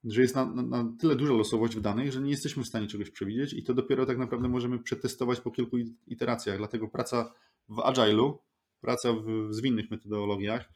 [0.04, 2.88] że jest na, na, na, tyle duża losowość w danych, że nie jesteśmy w stanie
[2.88, 5.78] czegoś przewidzieć i to dopiero tak naprawdę możemy przetestować po kilku
[6.08, 6.58] iteracjach.
[6.58, 7.34] Dlatego praca
[7.70, 8.34] w agile'u,
[8.82, 10.70] praca w, zwinnych metodologiach,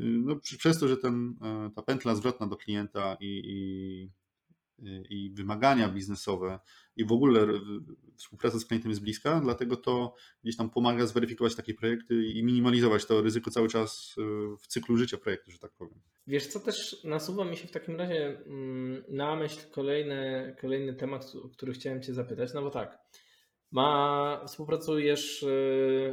[0.00, 4.10] no, przez to, że ten, e, ta pętla zwrotna do klienta i, i
[5.10, 6.58] i wymagania biznesowe
[6.96, 7.46] i w ogóle
[8.16, 13.06] współpraca z klientem jest bliska, dlatego to gdzieś tam pomaga zweryfikować takie projekty i minimalizować
[13.06, 14.22] to ryzyko cały czas e,
[14.56, 16.00] w cyklu życia projektu, że tak powiem.
[16.26, 21.32] Wiesz, co też nasuwa mi się w takim razie mm, na myśl kolejny, kolejny temat,
[21.44, 22.98] o który chciałem Cię zapytać, no bo tak,
[23.72, 25.46] ma, współpracujesz,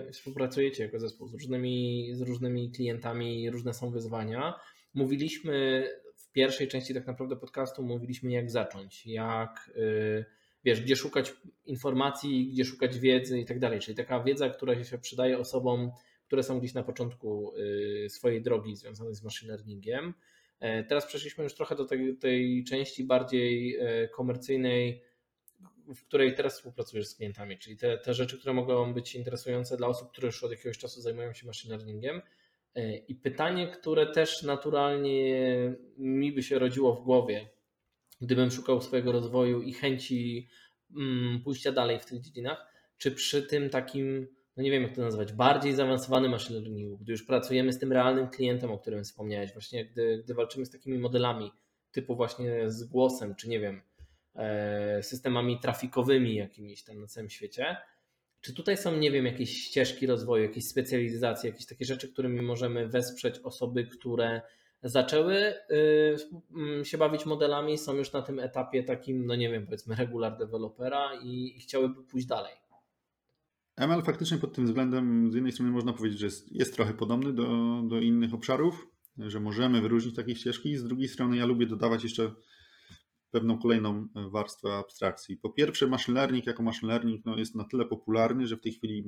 [0.08, 4.54] e, współpracujecie jako zespół z różnymi, z różnymi klientami, różne są wyzwania.
[4.94, 10.26] Mówiliśmy w pierwszej części tak naprawdę podcastu mówiliśmy jak zacząć, jak y,
[10.64, 11.34] wiesz, gdzie szukać
[11.66, 13.80] informacji, gdzie szukać wiedzy i tak dalej.
[13.80, 15.92] Czyli taka wiedza, która się przydaje osobom,
[16.28, 17.54] które są gdzieś na początku
[18.06, 20.14] y, swojej drogi związanej z machine learningiem.
[20.60, 25.02] E, teraz przeszliśmy już trochę do tej, tej części bardziej e, komercyjnej,
[25.96, 29.88] w której teraz współpracujesz z klientami, czyli te, te rzeczy, które mogą być interesujące dla
[29.88, 32.22] osób, które już od jakiegoś czasu zajmują się machine learningiem.
[32.76, 37.50] E, I pytanie, które też naturalnie mi by się rodziło w głowie,
[38.22, 40.50] gdybym szukał swojego rozwoju i chęci
[40.96, 42.66] mm, pójścia dalej w tych dziedzinach,
[42.98, 47.12] czy przy tym takim, no nie wiem jak to nazwać, bardziej zaawansowanym machine learningu, gdy
[47.12, 50.98] już pracujemy z tym realnym klientem, o którym wspomniałeś, właśnie gdy, gdy walczymy z takimi
[50.98, 51.52] modelami
[51.92, 53.82] typu właśnie z głosem, czy nie wiem,
[55.02, 57.78] systemami trafikowymi jakimiś tam na całym świecie,
[58.42, 62.88] czy tutaj są, nie wiem, jakieś ścieżki rozwoju, jakieś specjalizacje, jakieś takie rzeczy, którymi możemy
[62.88, 64.42] wesprzeć osoby, które
[64.84, 66.16] zaczęły y,
[66.56, 70.38] mm, się bawić modelami, są już na tym etapie takim, no nie wiem, powiedzmy regular
[70.38, 72.54] developera i chciałyby pójść dalej?
[73.78, 77.34] ML faktycznie pod tym względem z jednej strony można powiedzieć, że jest, jest trochę podobny
[77.34, 77.48] do,
[77.88, 80.78] do innych obszarów, że możemy wyróżnić takie ścieżki.
[80.78, 82.32] Z drugiej strony ja lubię dodawać jeszcze
[83.32, 85.38] pewną kolejną e, warstwę abstrakcji.
[85.38, 88.72] Po pierwsze, machine learning jako machine learning no, jest na tyle popularny, że w tej
[88.72, 89.04] chwili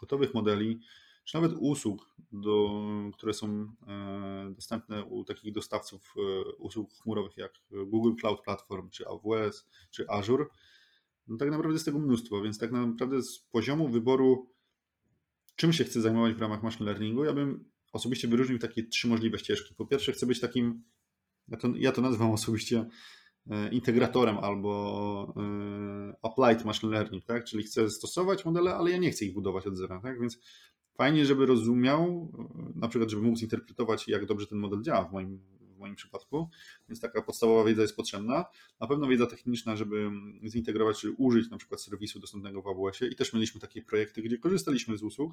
[0.00, 0.80] gotowych modeli,
[1.24, 7.52] czy nawet usług, do, które są e, dostępne u takich dostawców e, usług chmurowych jak
[7.86, 10.46] Google Cloud Platform, czy AWS, czy Azure,
[11.28, 14.50] no tak naprawdę jest tego mnóstwo, więc tak naprawdę z poziomu wyboru,
[15.56, 19.38] czym się chce zajmować w ramach machine learningu, ja bym osobiście wyróżnił takie trzy możliwe
[19.38, 19.74] ścieżki.
[19.74, 20.82] Po pierwsze, chcę być takim,
[21.48, 22.86] ja to, ja to nazywam osobiście
[23.72, 27.44] integratorem albo e, applied machine learning, tak?
[27.44, 30.00] czyli chcę stosować modele, ale ja nie chcę ich budować od zera.
[30.00, 30.20] Tak?
[30.20, 30.38] Więc
[30.94, 35.12] fajnie, żeby rozumiał, e, na przykład, żeby mógł zinterpretować, jak dobrze ten model działa w
[35.12, 36.48] moim, w moim przypadku.
[36.88, 38.44] Więc taka podstawowa wiedza jest potrzebna.
[38.80, 40.10] Na pewno wiedza techniczna, żeby
[40.48, 43.10] zintegrować czy użyć na przykład serwisu dostępnego w AWS-ie.
[43.10, 45.32] I też mieliśmy takie projekty, gdzie korzystaliśmy z usług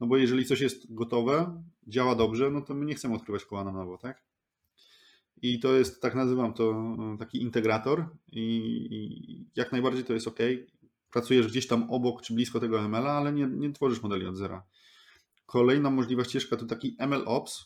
[0.00, 3.64] no bo jeżeli coś jest gotowe, działa dobrze, no to my nie chcemy odkrywać koła
[3.64, 4.22] na nowo, tak?
[5.44, 10.38] I to jest, tak nazywam to, taki integrator i, jak najbardziej to jest ok.
[11.10, 14.64] Pracujesz gdzieś tam obok czy blisko tego ML-a, ale nie, nie tworzysz modeli od zera.
[15.46, 17.64] Kolejna możliwa ścieżka to taki MLOps.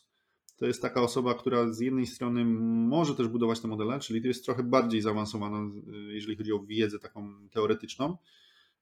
[0.57, 2.45] To jest taka osoba, która z jednej strony
[2.89, 5.71] może też budować te modele, czyli to jest trochę bardziej zaawansowana,
[6.09, 8.17] jeżeli chodzi o wiedzę taką teoretyczną,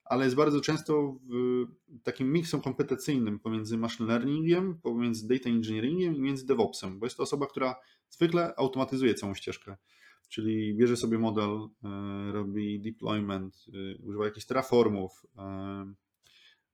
[0.09, 1.19] ale jest bardzo często
[2.03, 7.23] takim miksem kompetencyjnym pomiędzy machine learningiem, pomiędzy data engineeringiem i między DevOpsem, bo jest to
[7.23, 7.75] osoba, która
[8.11, 9.77] zwykle automatyzuje całą ścieżkę.
[10.29, 15.95] Czyli bierze sobie model, e, robi deployment, e, używa jakichś terraformów, e,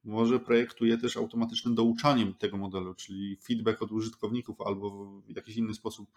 [0.05, 5.75] może projektuje też automatycznym douczaniem tego modelu, czyli feedback od użytkowników albo w jakiś inny
[5.75, 6.11] sposób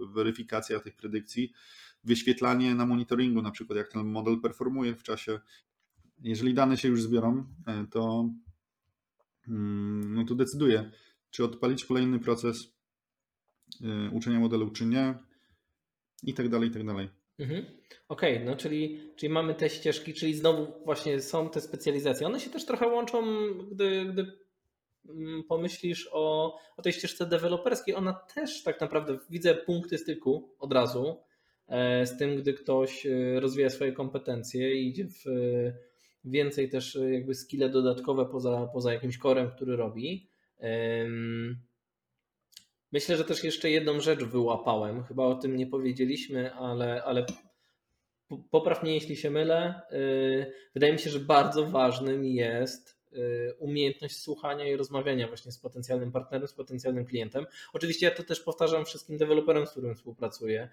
[0.00, 1.52] weryfikacja tych predykcji,
[2.04, 5.40] wyświetlanie na monitoringu, na przykład jak ten model performuje w czasie.
[6.18, 7.46] Jeżeli dane się już zbiorą,
[7.90, 8.30] to,
[9.48, 10.90] mm, no to decyduje,
[11.30, 12.72] czy odpalić kolejny proces
[14.12, 15.14] uczenia modelu, czy nie,
[16.22, 17.08] i tak dalej, i tak dalej.
[17.38, 17.64] Mhm.
[18.08, 22.26] Okej, okay, no czyli, czyli mamy te ścieżki, czyli znowu właśnie są te specjalizacje.
[22.26, 23.24] One się też trochę łączą,
[23.70, 24.32] gdy, gdy
[25.08, 27.94] mm, pomyślisz o, o tej ścieżce deweloperskiej.
[27.94, 31.20] Ona też tak naprawdę widzę punkty styku od razu
[31.68, 35.24] e, z tym, gdy ktoś e, rozwija swoje kompetencje i idzie w
[36.24, 40.28] więcej też jakby skille dodatkowe poza, poza jakimś korem, który robi.
[42.92, 45.04] Myślę, że też jeszcze jedną rzecz wyłapałem.
[45.04, 47.26] Chyba o tym nie powiedzieliśmy, ale, ale
[48.50, 49.80] popraw mnie, jeśli się mylę.
[49.92, 55.58] Y, wydaje mi się, że bardzo ważnym jest y, umiejętność słuchania i rozmawiania właśnie z
[55.58, 57.46] potencjalnym partnerem, z potencjalnym klientem.
[57.72, 60.68] Oczywiście ja to też powtarzam wszystkim deweloperom, z którymi współpracuję,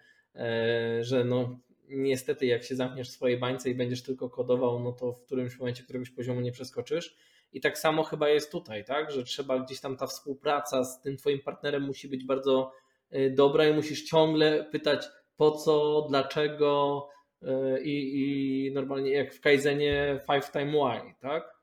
[1.02, 5.14] że no niestety jak się zamkniesz w swojej bańce i będziesz tylko kodował, no to
[5.14, 7.18] w którymś momencie któregoś poziomu nie przeskoczysz
[7.54, 9.12] i tak samo chyba jest tutaj, tak?
[9.12, 12.72] Że trzeba gdzieś tam ta współpraca z tym twoim partnerem musi być bardzo
[13.14, 17.08] y, dobra i musisz ciągle pytać po co, dlaczego
[17.44, 17.48] y,
[17.84, 21.59] i, i normalnie jak w Kaizenie five time why, tak?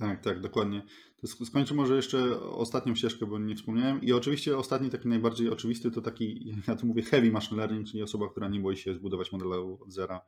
[0.00, 0.82] Tak, tak, dokładnie.
[1.20, 4.02] To skończę może jeszcze ostatnią ścieżkę, bo nie wspomniałem.
[4.02, 8.02] I oczywiście ostatni, taki najbardziej oczywisty, to taki, ja tu mówię heavy machine learning, czyli
[8.02, 10.20] osoba, która nie boi się zbudować modelu od zera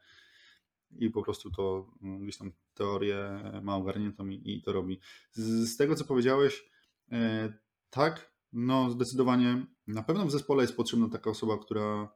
[0.98, 5.00] i po prostu to mm, gdzieś tam teorię ma ogarniętą i, i to robi.
[5.32, 6.64] Z, z, tego, co powiedziałeś,
[7.12, 7.52] e,
[7.90, 12.08] tak, no zdecydowanie na pewno w zespole jest potrzebna taka osoba, która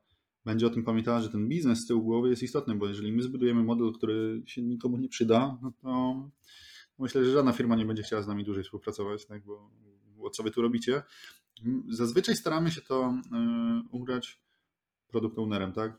[0.45, 3.23] będzie o tym pamiętała, że ten biznes z tyłu głowy jest istotny, bo jeżeli my
[3.23, 6.15] zbudujemy model, który się nikomu nie przyda, no to
[6.99, 9.71] myślę, że żadna firma nie będzie chciała z nami dłużej współpracować, tak, bo,
[10.17, 11.03] bo co wy tu robicie?
[11.89, 14.41] Zazwyczaj staramy się to y, ugrać
[15.09, 15.99] produkt ownerem, tak?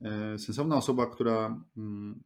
[0.00, 2.22] E, sensowna osoba, która mm,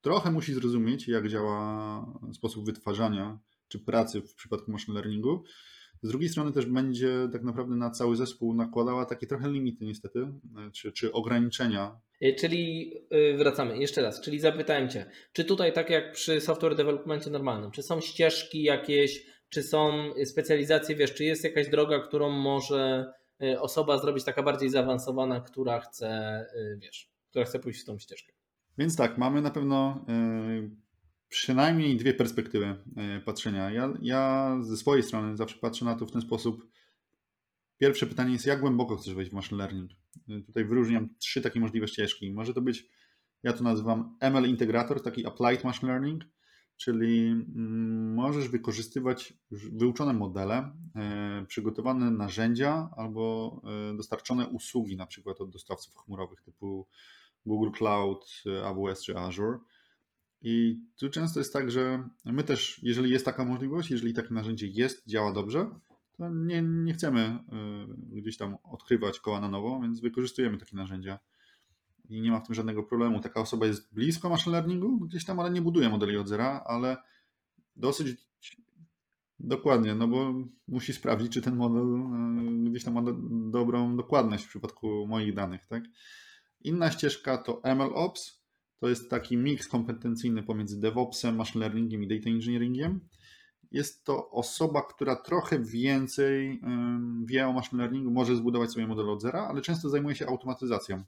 [0.00, 3.38] trochę musi zrozumieć, jak działa sposób wytwarzania
[3.68, 5.44] czy pracy w przypadku machine learningu.
[6.02, 10.18] Z drugiej strony też będzie tak naprawdę na cały zespół nakładała takie trochę limity niestety,
[10.20, 12.00] e, czy, czy ograniczenia.
[12.20, 12.92] E, czyli
[13.38, 17.82] wracamy jeszcze raz, czyli zapytałem Cię, czy tutaj tak jak przy software developmentie normalnym, czy
[17.82, 23.12] są ścieżki jakieś, czy są specjalizacje, wiesz, czy jest jakaś droga, którą może
[23.58, 26.46] osoba zrobić taka bardziej zaawansowana, która chce,
[26.78, 28.32] wiesz, która chce pójść w tą ścieżkę.
[28.78, 30.04] Więc tak, mamy na pewno
[31.30, 32.76] przynajmniej dwie perspektywy
[33.18, 33.70] y, patrzenia.
[33.70, 36.66] Ja, ja ze swojej strony zawsze patrzę na to w ten sposób.
[37.78, 39.90] Pierwsze pytanie jest, jak głęboko chcesz wejść w machine learning?
[40.28, 42.32] Y, tutaj wyróżniam trzy takie możliwe ścieżki.
[42.32, 42.88] Może to być,
[43.42, 46.24] ja to nazywam ML integrator, taki applied machine learning,
[46.76, 50.72] czyli mm, możesz wykorzystywać wyuczone modele,
[51.48, 53.62] przygotowane narzędzia albo
[53.96, 56.86] dostarczone usługi, na przykład od dostawców chmurowych typu
[57.46, 59.58] Google Cloud, AWS czy Azure.
[60.42, 64.66] I tu często jest tak, że my też, jeżeli jest taka możliwość, jeżeli takie narzędzie
[64.66, 65.70] jest, działa dobrze,
[66.16, 67.38] to nie, nie chcemy
[68.12, 71.18] y, gdzieś tam odkrywać koła na nowo, więc wykorzystujemy takie narzędzia
[72.08, 73.20] i nie ma w tym żadnego problemu.
[73.20, 76.96] Taka osoba jest blisko machine learningu gdzieś tam, ale nie buduje modeli od zera, ale
[77.76, 78.16] dosyć
[79.38, 80.34] dokładnie, no bo
[80.68, 81.82] musi sprawdzić, czy ten model
[82.66, 83.12] y, gdzieś tam ma do,
[83.50, 85.84] dobrą dokładność w przypadku moich danych, tak?
[86.60, 88.39] Inna ścieżka to MLOps,
[88.80, 93.00] to jest taki miks kompetencyjny pomiędzy DevOpsem, machine learningiem i data engineeringiem.
[93.70, 96.60] Jest to osoba, która trochę więcej
[97.24, 101.04] wie o machine learningu, może zbudować sobie model od zera, ale często zajmuje się automatyzacją.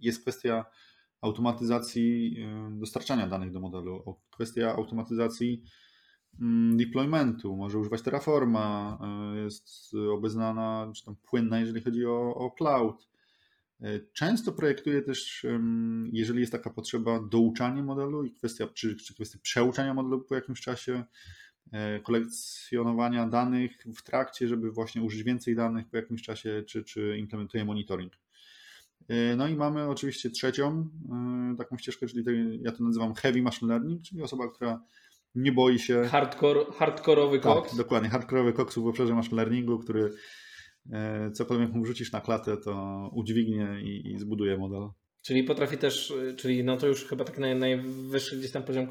[0.00, 0.64] Jest kwestia
[1.20, 2.36] automatyzacji
[2.70, 5.62] dostarczania danych do modelu, kwestia automatyzacji
[6.76, 8.98] deploymentu, może używać Terraforma,
[9.34, 13.08] e, jest obeznana, czy tam płynna, jeżeli chodzi o, o cloud.
[13.84, 15.46] E, często projektuję też,
[16.12, 20.60] jeżeli jest taka potrzeba, douczanie modelu i kwestia, czy, czy kwestia przeuczania modelu po jakimś
[20.60, 21.04] czasie.
[21.72, 27.18] e, kolekcjonowania danych w trakcie, żeby właśnie użyć więcej danych po jakimś czasie, czy, czy
[27.18, 28.12] implementuje monitoring.
[29.08, 30.88] E, no i mamy oczywiście trzecią
[31.58, 32.24] taką ścieżkę, czyli
[32.62, 34.82] ja to nazywam heavy machine learning, czyli osoba, która
[35.34, 36.04] nie boi się.
[36.04, 37.68] Hardcore, hardkorowy koks.
[37.68, 40.10] Tak, dokładnie, hardkorowy koks w obszarze machine learningu, który
[41.32, 44.88] cokolwiek mu wrzucisz na klatę, to udźwignie i, i zbuduje model.
[45.22, 48.86] Czyli potrafi też, czyli no to już chyba tak naj, najwyższy gdzieś tam poziom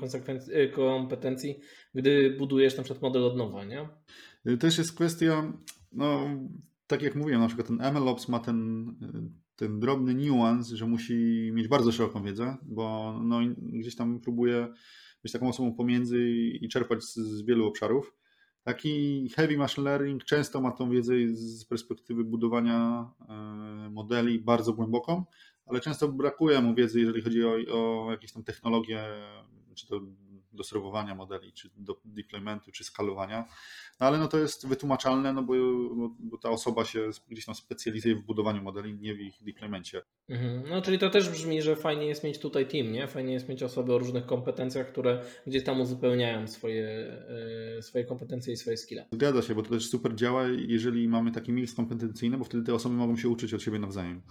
[0.48, 1.60] y, kompetencji,
[1.94, 3.90] gdy budujesz na przykład model od nowa, nie?
[4.58, 5.54] Też jest kwestia,
[5.92, 6.30] no
[6.88, 8.86] tak jak mówiłem, na przykład ten MLOps ma ten,
[9.56, 14.68] ten drobny niuans, że musi mieć bardzo szeroką wiedzę, bo no, gdzieś tam próbuje
[15.24, 16.30] być taką osobą pomiędzy
[16.62, 18.14] i czerpać z, z wielu obszarów.
[18.64, 23.10] Taki heavy machine learning często ma tą wiedzę z perspektywy budowania
[23.92, 25.26] modeli bardzo głęboką,
[25.66, 29.04] ale często brakuje mu wiedzy, jeżeli chodzi o, o jakieś tam technologie,
[29.76, 30.02] czy to
[30.54, 33.46] do serwowania modeli, czy do deploymentu, czy skalowania.
[34.00, 35.54] No ale no to jest wytłumaczalne, no bo,
[35.96, 40.02] bo, bo, ta osoba się gdzieś tam specjalizuje w budowaniu modeli, nie w ich deploymencie.
[40.30, 40.64] Mhm.
[40.70, 43.08] No czyli to też brzmi, że fajnie jest mieć tutaj team, nie?
[43.08, 46.88] Fajnie jest mieć osoby o różnych kompetencjach, które gdzieś tam uzupełniają swoje,
[47.78, 49.06] e, swoje kompetencje i swoje skille.
[49.12, 52.74] Zgadza się, bo to też super działa, jeżeli mamy taki mix kompetencyjny, bo wtedy te
[52.74, 54.22] osoby mogą się uczyć od siebie nawzajem.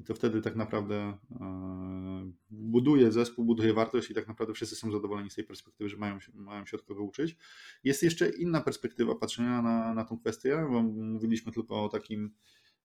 [0.00, 4.92] I to wtedy tak naprawdę e, buduje zespół, buduje wartość i tak naprawdę wszyscy są
[4.92, 7.36] zadowoleni z tej perspektywy, że mają mają się od kogo uczyć.
[7.84, 12.30] Jest jeszcze inna perspektywa patrzenia na, na tą kwestię, bo mówiliśmy tylko o takim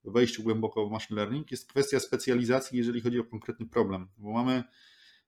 [0.03, 1.51] wejściu głęboko w machine learning.
[1.51, 4.63] Jest kwestia specjalizacji, jeżeli chodzi o konkretny problem, bo mamy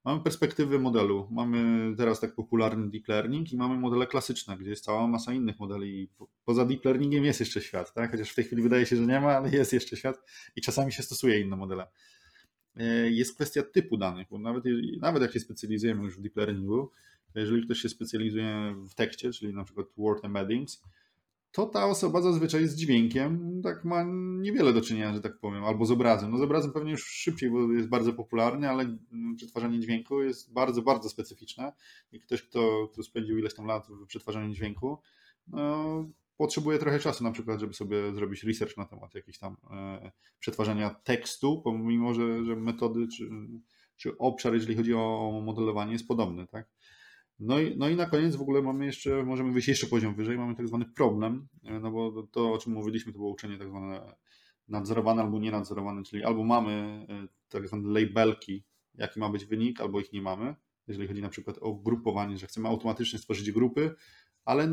[0.06, 1.28] Mamy perspektywy modelu.
[1.32, 5.60] Mamy teraz tak popularny deep learning i mamy modele klasyczne, gdzie jest cała masa innych
[5.60, 6.10] modeli.
[6.46, 8.12] Poza deep learningiem jest jeszcze świat, tak?
[8.12, 10.24] chociaż w tej chwili wydaje się, że nie ma, ale jest jeszcze świat
[10.56, 11.88] i czasami się stosuje inne modele.
[12.76, 14.64] E, jest kwestia typu danych, bo nawet,
[15.00, 16.92] nawet jak się specjalizujemy już w deep learningu,
[17.36, 20.84] jeżeli ktoś się specjalizuje w tekście, czyli na przykład word embeddings,
[21.54, 24.04] to ta osoba zazwyczaj z dźwiękiem tak ma
[24.40, 26.32] niewiele do czynienia, że tak powiem, albo z obrazem.
[26.32, 28.98] No z obrazem pewnie już szybciej, bo jest bardzo popularny, ale
[29.36, 31.74] przetwarzanie dźwięku jest bardzo, bardzo specyficzne
[32.12, 35.02] i ktoś, kto, kto spędził ileś tam lat w przetwarzaniu dźwięku,
[35.48, 36.06] no,
[36.38, 40.90] potrzebuje trochę czasu na przykład, żeby sobie zrobić research na temat jakichś tam e, przetwarzania
[40.90, 43.30] tekstu, pomimo, że, że metody czy,
[43.98, 46.68] czy obszar, jeżeli chodzi o modelowanie jest podobny, tak?
[47.46, 50.38] No i, no i na koniec w ogóle mamy jeszcze, możemy wyjść jeszcze poziom wyżej,
[50.38, 53.68] mamy tak zwany problem, e, no bo to, o czym mówiliśmy, to było uczenie tak
[53.68, 54.16] zwane
[54.68, 56.72] nadzorowane albo nienadzorowane, czyli albo mamy
[57.10, 58.64] e, tak zwane labelki,
[58.96, 60.56] jaki ma być wynik, albo ich nie mamy,
[60.88, 63.96] jeżeli chodzi na przykład o grupowanie, że chcemy automatycznie stworzyć grupy,
[64.46, 64.68] ale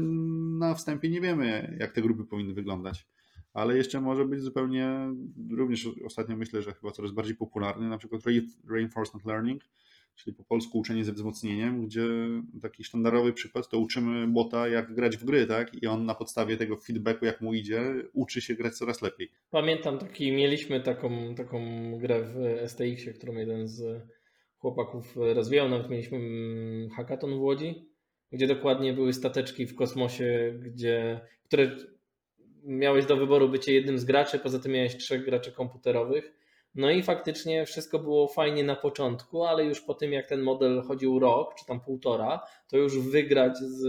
[0.59, 3.07] na wstępie nie wiemy, jak te grupy powinny wyglądać.
[3.53, 5.14] Ale jeszcze może być zupełnie,
[5.51, 8.23] również ostatnio myślę, że chyba coraz bardziej popularny, na przykład
[8.68, 9.62] reinforcement learning,
[10.17, 12.09] czyli po polsku uczenie ze wzmocnieniem, gdzie
[12.63, 15.83] taki sztandarowy przykład to uczymy bota jak grać w gry, tak?
[15.83, 17.83] I on na podstawie tego feedbacku, jak mu idzie,
[18.13, 19.29] uczy się grać coraz lepiej.
[19.51, 21.61] Pamiętam taki, mieliśmy taką, taką
[21.99, 24.03] grę w STX-ie, którą jeden z
[24.59, 26.19] chłopaków rozwijał, nawet mieliśmy
[26.97, 27.89] hackathon w Łodzi,
[28.33, 31.77] gdzie dokładnie były stateczki w kosmosie, gdzie, które
[32.65, 36.33] miałeś do wyboru bycie jednym z graczy, poza tym miałeś trzech graczy komputerowych
[36.75, 40.83] no i faktycznie wszystko było fajnie na początku, ale już po tym jak ten model
[40.83, 43.85] chodził rok, czy tam półtora, to już wygrać z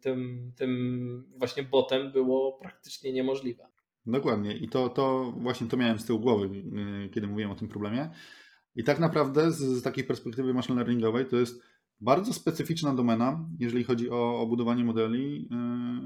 [0.00, 3.68] tym, tym właśnie botem było praktycznie niemożliwe.
[4.06, 7.68] Dokładnie i to, to właśnie to miałem z tyłu głowy, y, kiedy mówiłem o tym
[7.68, 8.10] problemie.
[8.76, 11.62] I tak naprawdę z, z takiej perspektywy machine learningowej to jest
[12.00, 15.48] bardzo specyficzna domena, jeżeli chodzi o, o budowanie modeli,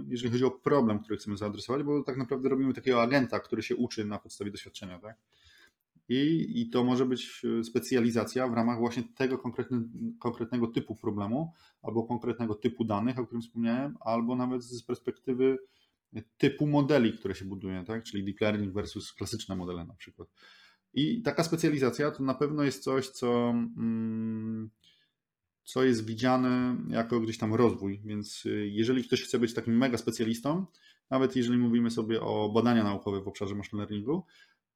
[0.01, 3.63] y, jeżeli chodzi o problem, który chcemy zaadresować, bo tak naprawdę robimy takiego agenta, który
[3.63, 4.99] się uczy na podstawie doświadczenia.
[4.99, 5.17] Tak?
[6.11, 9.39] I, I to może być e, specjalizacja w ramach właśnie tego
[10.19, 11.53] konkretnego typu problemu,
[11.83, 15.59] albo konkretnego typu danych, o którym wspomniałem, albo nawet z perspektywy
[16.39, 18.05] typu modeli, które się buduje, tak?
[18.05, 20.29] czyli deep learning versus klasyczne modele na przykład.
[20.95, 24.71] I taka specjalizacja to na pewno jest coś, co, mm,
[25.65, 28.01] co jest widziane jako gdzieś tam rozwój.
[28.05, 30.67] Więc e, jeżeli ktoś chce być takim mega specjalistą,
[31.11, 34.25] nawet jeżeli mówimy sobie o badania naukowe w obszarze machine learningu,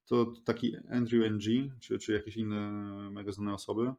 [0.06, 2.70] to taki Andrew NG, czy, czy jakieś inne
[3.10, 3.92] mega znane osoby,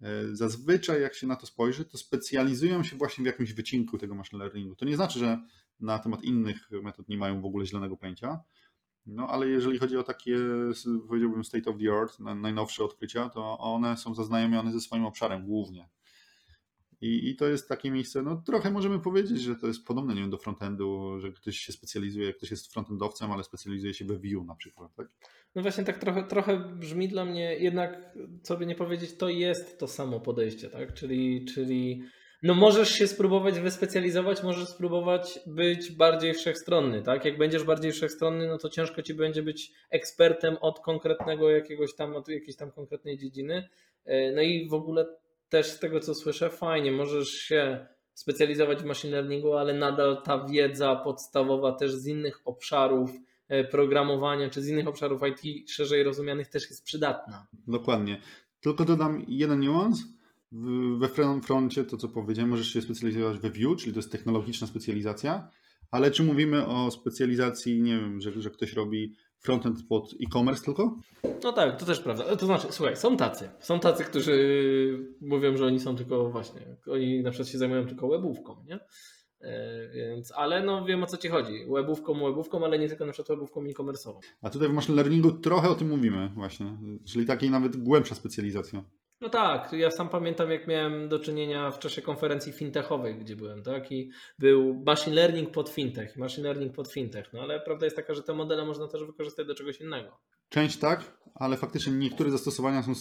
[0.00, 4.14] e, zazwyczaj jak się na to spojrzy, to specjalizują się właśnie w jakimś wycinku tego
[4.14, 4.76] machine learningu.
[4.76, 5.38] To nie znaczy, że
[5.80, 8.40] na temat innych metod nie mają w ogóle zielonego pojęcia,
[9.06, 10.36] no ale jeżeli chodzi o takie,
[11.08, 15.88] powiedziałbym, state of the art, najnowsze odkrycia, to one są zaznajomione ze swoim obszarem głównie.
[17.00, 20.20] I, I to jest takie miejsce, no trochę możemy powiedzieć, że to jest podobne, nie
[20.20, 24.44] wiem, do frontendu, że ktoś się specjalizuje, ktoś jest frontendowcem, ale specjalizuje się we Vue
[24.44, 25.06] na przykład, tak?
[25.54, 29.78] No właśnie tak trochę, trochę brzmi dla mnie, jednak co by nie powiedzieć, to jest
[29.78, 30.94] to samo podejście, tak?
[30.94, 32.02] Czyli, czyli
[32.42, 37.24] No możesz się spróbować wyspecjalizować, możesz spróbować być bardziej wszechstronny, tak?
[37.24, 42.16] Jak będziesz bardziej wszechstronny, no to ciężko ci będzie być ekspertem od konkretnego jakiegoś tam,
[42.16, 43.68] od jakiejś tam konkretnej dziedziny.
[44.04, 45.06] E, no i w ogóle
[45.50, 50.44] też z tego co słyszę, fajnie, możesz się specjalizować w machine learningu, ale nadal ta
[50.44, 53.10] wiedza podstawowa też z innych obszarów
[53.48, 57.46] e, programowania czy z innych obszarów IT szerzej rozumianych też jest przydatna.
[57.66, 58.20] Dokładnie.
[58.60, 60.02] Tylko dodam jeden niuans.
[60.98, 61.08] We
[61.42, 65.50] froncie, to co powiedziałem, możesz się specjalizować we Vue, czyli to jest technologiczna specjalizacja,
[65.90, 70.96] ale czy mówimy o specjalizacji, nie wiem, że, że ktoś robi frontend pod e-commerce tylko?
[71.44, 72.36] No tak, to też prawda.
[72.36, 73.50] To znaczy, słuchaj, są tacy.
[73.60, 74.36] Są tacy, którzy
[75.20, 78.78] mówią, że oni są tylko właśnie, oni na przykład się zajmują tylko webówką, nie?
[79.40, 81.66] E, więc, ale no wiem o co ci chodzi.
[81.74, 84.20] Webówką, webówką, ale nie tylko na przykład webówką e-commerce'ową.
[84.42, 86.78] A tutaj w machine learningu trochę o tym mówimy właśnie,
[87.08, 88.84] czyli takiej nawet głębsza specjalizacja.
[89.20, 93.62] No tak, ja sam pamiętam, jak miałem do czynienia w czasie konferencji fintechowej, gdzie byłem,
[93.62, 93.92] tak?
[93.92, 97.32] I był machine learning pod fintech, machine learning pod fintech.
[97.32, 100.18] No ale prawda jest taka, że te modele można też wykorzystać do czegoś innego.
[100.48, 102.92] Część tak, ale faktycznie niektóre zastosowania są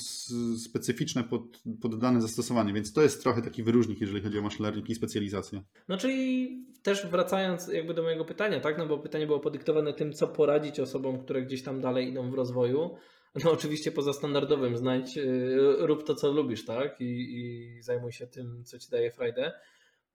[0.57, 1.41] specyficzne pod,
[1.81, 4.95] pod dane zastosowanie, więc to jest trochę taki wyróżnik, jeżeli chodzi o machine learning i
[4.95, 5.63] specjalizację.
[5.87, 6.49] No czyli
[6.83, 8.77] też wracając jakby do mojego pytania, tak?
[8.77, 12.33] No bo pytanie było podyktowane tym, co poradzić osobom, które gdzieś tam dalej idą w
[12.33, 12.95] rozwoju.
[13.43, 17.01] No oczywiście poza standardowym znajdź, y, rób to, co lubisz, tak?
[17.01, 19.51] I, i zajmuj się tym, co ci daje frajdę.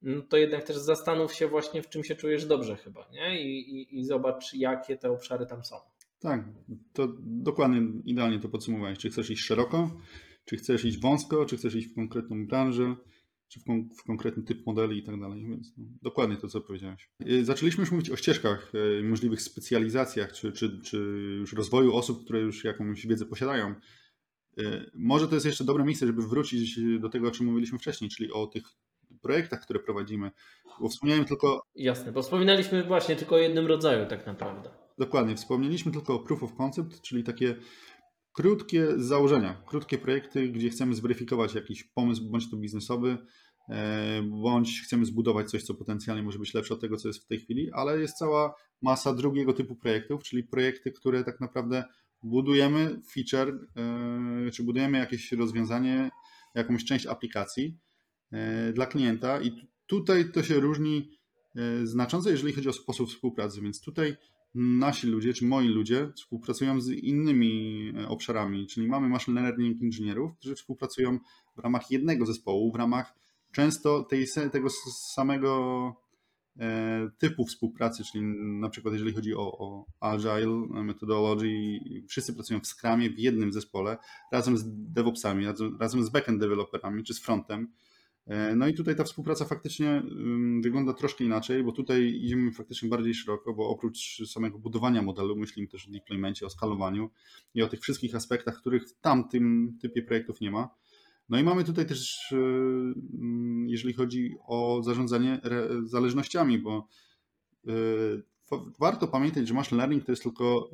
[0.02, 3.42] No to jednak też zastanów się właśnie, w czym się czujesz dobrze chyba, nie?
[3.42, 5.76] I, i, i zobacz, jakie te obszary tam są.
[6.20, 6.44] Tak,
[6.92, 8.98] to dokładnie, idealnie to podsumowałeś.
[8.98, 10.00] Czy chcesz iść szeroko,
[10.44, 12.96] czy chcesz iść wąsko, czy chcesz iść w konkretną branżę,
[13.54, 15.46] czy w, kon w konkretny typ modeli i tak dalej.
[15.48, 17.08] Więc no, dokładnie to, co powiedziałeś.
[17.30, 20.96] Y, zaczęliśmy już mówić o ścieżkach, y, możliwych specjalizacjach, czy, czy, czy
[21.38, 23.74] już rozwoju osób, które już jakąś wiedzę posiadają.
[24.58, 28.10] Y, może to jest jeszcze dobre miejsce, żeby wrócić do tego, o czym mówiliśmy wcześniej,
[28.10, 28.64] czyli o tych
[29.22, 30.30] projektach, które prowadzimy.
[30.80, 31.62] Bo wspomniałem tylko.
[31.74, 34.70] Jasne, bo wspominaliśmy właśnie tylko o jednym rodzaju, tak naprawdę.
[34.98, 37.56] Dokładnie, wspomnieliśmy tylko o proof of concept, czyli takie
[38.34, 43.18] krótkie założenia, krótkie projekty, gdzie chcemy zweryfikować jakiś pomysł, bądź to biznesowy,
[44.22, 47.38] bądź chcemy zbudować coś, co potencjalnie może być lepsze od tego, co jest w tej
[47.38, 51.84] chwili, ale jest cała masa drugiego typu projektów, czyli projekty, które tak naprawdę
[52.22, 56.10] budujemy feature, e, czy budujemy jakieś rozwiązanie,
[56.54, 57.78] jakąś część aplikacji
[58.32, 61.10] e, dla klienta i tutaj to się różni
[61.84, 64.16] znacząco, jeżeli chodzi o sposób współpracy, więc tutaj
[64.54, 70.36] nasi ludzie, czy moi ludzie współpracują z innymi e, obszarami, czyli mamy machine learning inżynierów,
[70.38, 71.18] którzy współpracują
[71.56, 73.14] w ramach jednego zespołu, w ramach
[73.54, 74.68] często tej, tego
[75.14, 75.94] samego
[76.58, 78.24] e, typu współpracy, czyli
[78.60, 81.78] na przykład jeżeli chodzi o, o agile methodology,
[82.08, 83.96] wszyscy pracują w Scrumie w jednym zespole,
[84.32, 87.68] razem z DevOpsami, razem, razem z backend developerami, czy z frontem,
[88.26, 90.02] E, no i tutaj ta współpraca faktycznie
[90.60, 95.68] wygląda troszkę inaczej, bo tutaj idziemy faktycznie bardziej szeroko, bo oprócz samego budowania modelu myślimy
[95.68, 97.10] też o deploymencie, o skalowaniu
[97.54, 100.68] i o tych wszystkich aspektach, których w tamtym typie projektów nie ma.
[101.28, 102.36] No i mamy tutaj też, e,
[103.66, 105.40] jeżeli chodzi o zarządzanie
[105.84, 106.88] zależnościami, bo
[107.66, 107.72] e,
[108.78, 110.70] warto pamiętać, że machine learning to jest tylko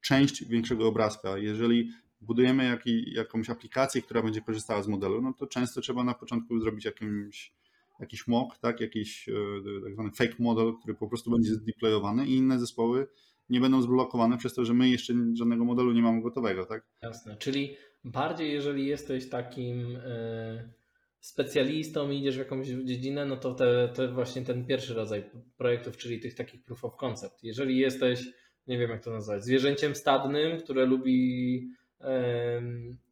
[0.00, 1.38] część większego obrazka.
[1.38, 1.90] Jeżeli
[2.20, 6.84] budujemy jakąś aplikację, która będzie korzystała z modelu, no to często trzeba na początku zrobić
[6.84, 7.52] jakimś,
[8.00, 9.32] jakiś mock, tak, jakiś e,
[9.84, 13.06] tak zwany fake model, który po prostu będzie zdeployowany i inne zespoły
[13.50, 16.86] nie będą zblokowane przez to, że my jeszcze żadnego modelu nie mamy gotowego, tak?
[17.02, 20.70] Jasne, czyli bardziej jeżeli jesteś takim e,
[21.20, 23.54] specjalistą i idziesz w jakąś dziedzinę, no to
[23.94, 27.44] te, właśnie ten pierwszy rodzaj projektów, czyli tych takich proof of concept.
[27.44, 28.24] Jeżeli jesteś,
[28.66, 31.78] nie wiem jak to nazwać, zwierzęciem stadnym, które lubi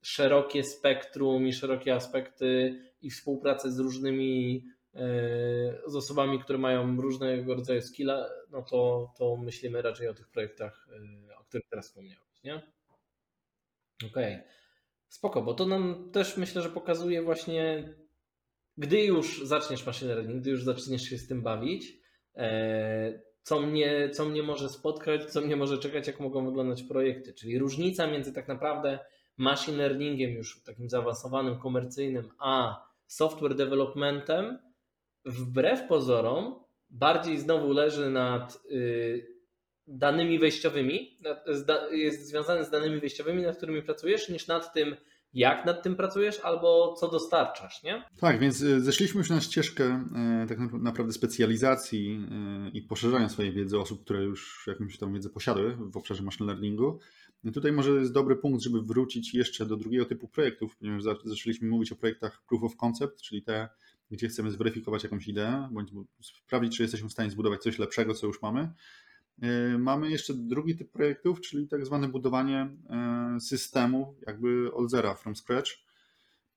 [0.03, 4.64] szerokie spektrum i szerokie aspekty i współpracę z różnymi
[4.95, 5.01] e,
[5.87, 10.89] z osobami, które mają różnego rodzaju skilla, no to, to myślimy raczej o tych projektach,
[11.30, 12.55] e, o których teraz wspomniałeś, nie?
[14.11, 14.34] Okej.
[14.34, 14.43] Okay.
[15.09, 17.95] Spoko, bo to nam też myślę, że pokazuje właśnie,
[18.77, 21.93] gdy już zaczniesz machine learning, gdy już zaczniesz się z tym bawić,
[22.35, 27.35] e, co mnie, co mnie może spotkać, co mnie może czekać, jak mogą wyglądać projekty.
[27.35, 28.99] Czyli różnica między tak naprawdę
[29.37, 34.59] machine learningiem już takim zaawansowanym, komercyjnym, a software developmentem
[35.25, 39.36] wbrew pozorom bardziej znowu leży nad y,
[39.87, 41.18] danymi wejściowymi,
[41.93, 44.97] jest związany z danymi wejściowymi, nad którymi pracujesz, niż nad tym,
[45.34, 48.05] jak nad tym pracujesz albo co dostarczasz, nie?
[48.20, 50.05] Tak, więc y, zeszliśmy już na ścieżkę
[50.45, 52.28] y, tak naprawdę specjalizacji
[52.66, 56.47] y, i poszerzania swojej wiedzy osób, które już jakąś tam wiedzę posiadły w obszarze machine
[56.47, 56.99] learningu.
[57.45, 61.68] I tutaj może jest dobry punkt, żeby wrócić jeszcze do drugiego typu projektów, ponieważ zaczęliśmy
[61.68, 63.68] mówić o projektach proof of concept, czyli te,
[64.11, 65.91] gdzie chcemy zweryfikować jakąś ideę, bądź
[66.22, 68.72] sprawdzić, czy jesteśmy w stanie zbudować coś lepszego, co już mamy.
[69.43, 75.14] E, mamy jeszcze drugi typ projektów, czyli tak zwane budowanie e, systemu jakby od zera,
[75.14, 75.70] from scratch,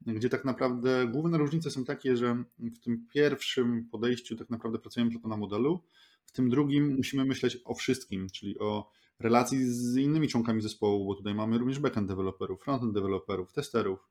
[0.01, 5.11] gdzie tak naprawdę główne różnice są takie, że w tym pierwszym podejściu tak naprawdę pracujemy
[5.11, 5.83] tylko na modelu,
[6.25, 11.15] w tym drugim musimy myśleć o wszystkim, czyli o relacji z innymi członkami zespołu, bo
[11.15, 14.09] tutaj mamy również backend deweloperów, frontend deweloperów, testerów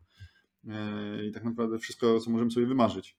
[0.68, 3.16] e, i tak naprawdę wszystko, co możemy sobie wymarzyć.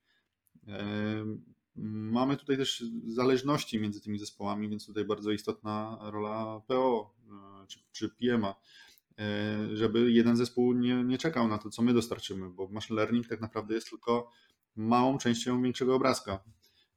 [1.76, 7.13] Mamy tutaj też zależności między tymi zespołami, więc tutaj bardzo istotna rola PO
[7.63, 8.55] e, czy, czy PMA,
[9.20, 13.28] e, żeby jeden zespół nie, nie czekał na to, co my dostarczymy, bo machine learning
[13.28, 14.32] tak naprawdę jest tylko
[14.76, 16.43] małą częścią większego obrazka.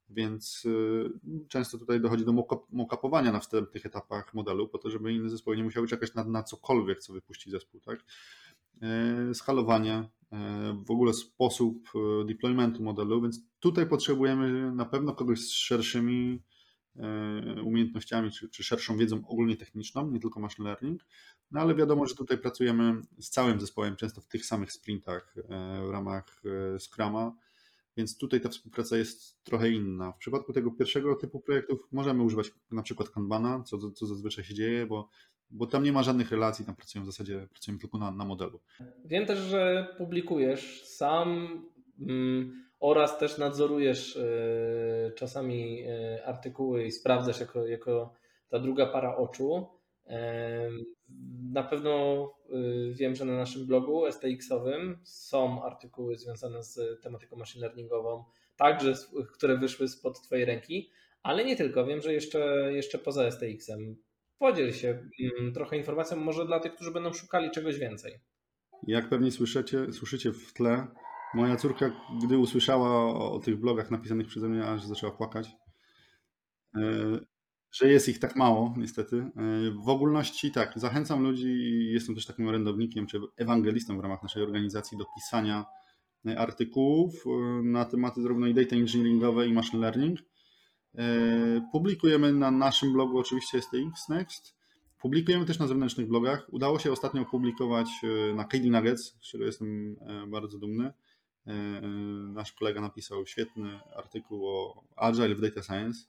[0.08, 5.30] Więc e, często tutaj dochodzi do mokapowania na wstępnych etapach modelu, po to, żeby inne
[5.30, 7.80] zespoły nie musiały czekać na, na cokolwiek, co wypuści zespół.
[7.80, 8.04] Tak?
[9.34, 10.08] Skalowanie,
[10.86, 16.42] w ogóle sposób e, deploymentu modelu, więc tutaj potrzebujemy na pewno kogoś z szerszymi
[16.96, 21.04] e, umiejętnościami, czy, czy szerszą wiedzą ogólnie techniczną, nie tylko machine learning,
[21.50, 25.86] no ale wiadomo, że tutaj pracujemy z całym zespołem, często w tych samych sprintach e,
[25.86, 26.42] w ramach
[26.78, 27.32] Scrama,
[27.96, 30.12] więc tutaj ta współpraca jest trochę inna.
[30.12, 34.54] W przypadku tego pierwszego typu projektów możemy używać na przykład Kanbana, co, co zazwyczaj się
[34.54, 35.08] dzieje, bo
[35.52, 38.60] bo tam nie ma żadnych relacji, tam pracują w zasadzie pracujemy tylko na, na modelu.
[39.04, 41.60] Wiem też, że publikujesz sam
[42.00, 48.14] mm, oraz też nadzorujesz y, czasami y, artykuły i sprawdzasz jako, jako
[48.48, 49.66] ta druga para oczu.
[50.06, 50.12] Y,
[51.52, 52.32] na pewno
[52.92, 58.24] wiem, że na naszym blogu STX-owym są artykuły związane z tematyką machine learningową,
[58.56, 58.94] także
[59.32, 60.90] które wyszły spod Twojej ręki,
[61.22, 61.86] ale nie tylko.
[61.86, 63.96] Wiem, że jeszcze, jeszcze poza STX-em
[64.42, 64.88] Podziel się
[65.38, 68.20] mm, trochę informacją, może dla tych, którzy będą szukali czegoś więcej.
[68.86, 70.86] Jak pewnie słyszycie, słyszycie w tle,
[71.34, 71.92] moja córka,
[72.24, 75.50] gdy usłyszała o, o tych blogach napisanych przeze mnie, aż zaczęła płakać.
[76.76, 76.80] E,
[77.72, 79.16] że jest ich tak mało, niestety.
[79.16, 79.30] E,
[79.84, 81.56] w ogólności tak, zachęcam ludzi,
[81.92, 85.64] jestem też takim orędownikiem czy ewangelistą w ramach naszej organizacji do pisania
[86.36, 90.18] artykułów e, na tematy zarówno i data engineeringowe i machine learning.
[90.98, 94.54] E, publikujemy na naszym blogu oczywiście STX Next.
[94.98, 96.46] Publikujemy też na zewnętrznych blogach.
[96.50, 100.92] Udało się ostatnio opublikować e, na KD Nuggets, z czego jestem e, bardzo dumny.
[102.32, 106.04] Nasz kolega napisał świetny artykuł o Agile w Data Science.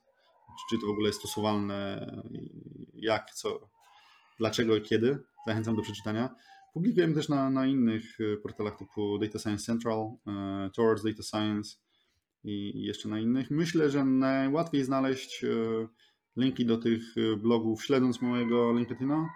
[0.69, 2.07] Czy to w ogóle jest stosowalne,
[2.93, 3.69] jak, co,
[4.39, 5.19] dlaczego i kiedy.
[5.47, 6.35] Zachęcam do przeczytania.
[6.73, 10.11] Publikujemy też na, na innych portalach typu Data Science Central,
[10.75, 11.77] Towards Data Science,
[12.43, 13.51] i jeszcze na innych.
[13.51, 15.47] Myślę, że najłatwiej znaleźć e,
[16.37, 19.29] linki do tych e, blogów śledząc mojego LinkedIna,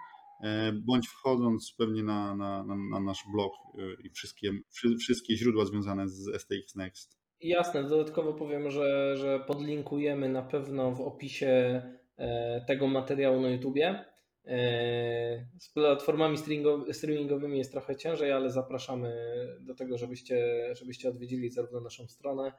[0.44, 3.52] e, bądź wchodząc pewnie na, na, na, na nasz blog
[4.04, 4.52] i wszystkie,
[5.00, 7.18] wszystkie źródła związane z STX Next.
[7.40, 11.82] Jasne, dodatkowo powiem, że, że podlinkujemy na pewno w opisie
[12.66, 14.04] tego materiału na YouTubie.
[15.58, 16.36] Z platformami
[16.92, 19.16] streamingowymi jest trochę ciężej, ale zapraszamy
[19.60, 22.52] do tego, żebyście, żebyście odwiedzili zarówno naszą stronę,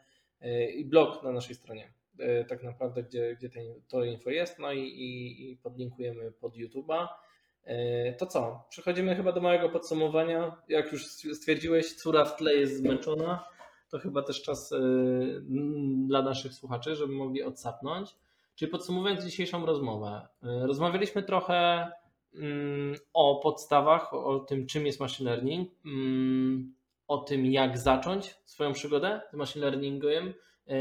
[0.75, 3.49] i blog na naszej stronie, e, tak naprawdę, gdzie, gdzie
[3.87, 7.07] to info jest, no i, i, i podlinkujemy pod YouTube'a.
[7.63, 8.67] E, to co?
[8.69, 10.55] Przechodzimy chyba do małego podsumowania.
[10.69, 13.45] Jak już stwierdziłeś, córa w tle jest zmęczona.
[13.89, 14.73] To chyba też czas
[16.07, 18.15] dla naszych słuchaczy, żeby mogli odsapnąć.
[18.55, 21.91] Czyli podsumowując dzisiejszą rozmowę, rozmawialiśmy trochę
[22.35, 26.73] mm, o podstawach, o tym, czym jest machine learning, mm,
[27.09, 30.33] o tym, jak zacząć swoją przygodę z machine learningiem,
[30.67, 30.73] e,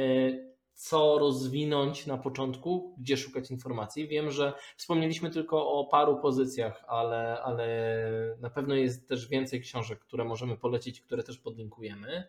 [0.75, 4.09] co rozwinąć na początku, gdzie szukać informacji.
[4.09, 7.97] Wiem, że wspomnieliśmy tylko o paru pozycjach, ale, ale
[8.41, 12.29] na pewno jest też więcej książek, które możemy polecić, które też podlinkujemy.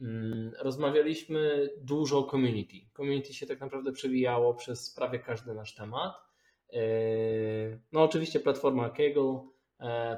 [0.00, 2.76] Mm, rozmawialiśmy dużo o community.
[2.96, 6.14] Community się tak naprawdę przewijało przez prawie każdy nasz temat.
[6.72, 6.80] E,
[7.92, 9.40] no, oczywiście platforma Kaggle,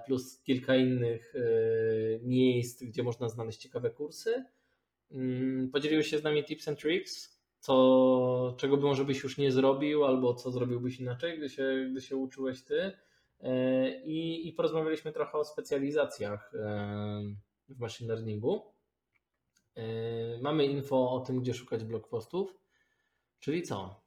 [0.06, 1.40] plus kilka innych e,
[2.22, 4.44] miejsc, gdzie można znaleźć ciekawe kursy.
[5.11, 9.52] Mm, podzieliły się z nami tips and tricks, co, czego by może byś już nie
[9.52, 12.92] zrobił, albo co zrobiłbyś inaczej, gdy się, gdy się uczyłeś ty.
[13.40, 16.52] E, I, I porozmawialiśmy trochę o specjalizacjach
[17.68, 18.72] w machine learningu.
[20.40, 22.58] Mamy info o tym, gdzie szukać blog postów.
[23.40, 23.99] Czyli co?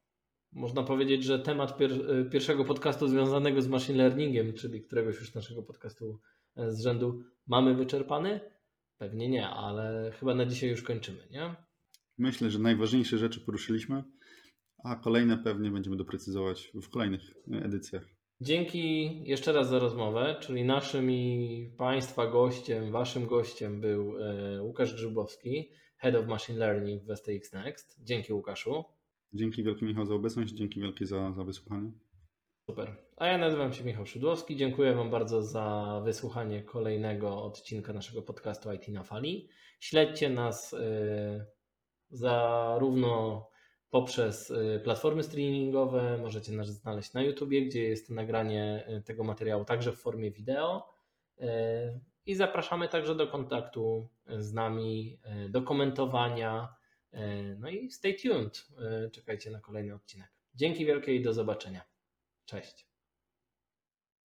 [0.55, 1.91] Można powiedzieć, że temat pier
[2.31, 6.19] pierwszego podcastu związanego z machine learningiem, czyli któregoś już naszego podcastu
[6.55, 8.39] e, z rzędu mamy wyczerpany?
[8.97, 11.55] Pewnie nie, ale chyba na dzisiaj już kończymy, nie?
[12.17, 14.03] Myślę, że najważniejsze rzeczy poruszyliśmy,
[14.83, 18.03] a kolejne pewnie będziemy doprecyzować w kolejnych edycjach.
[18.41, 24.93] Dzięki jeszcze raz za rozmowę, czyli naszym i Państwa gościem, Waszym gościem był e, Łukasz
[24.93, 28.03] Grzybowski, Head of Machine Learning w STX Next.
[28.03, 28.83] Dzięki Łukaszu.
[29.34, 31.91] Dzięki wielkie Michał za obecność, dzięki wielkie za, za wysłuchanie.
[32.65, 32.95] Super.
[33.17, 34.55] A ja nazywam się Michał Szydłowski.
[34.55, 39.49] Dziękuję Wam bardzo za wysłuchanie kolejnego odcinka naszego podcastu IT na fali.
[39.79, 41.45] Śledźcie nas y,
[42.09, 43.47] zarówno
[43.89, 49.65] poprzez y, platformy streamingowe, możecie nas znaleźć na YouTubie, gdzie jest nagranie y, tego materiału
[49.65, 50.89] także w formie wideo.
[51.41, 51.45] Y,
[52.25, 56.82] I zapraszamy także do kontaktu z nami, y, do komentowania.
[57.14, 58.66] Y, No i stay tuned.
[59.07, 60.32] Y, Czekajcie na kolejny odcinek.
[60.55, 61.82] Dzięki wielkie i do zobaczenia.
[62.45, 62.92] Cześć.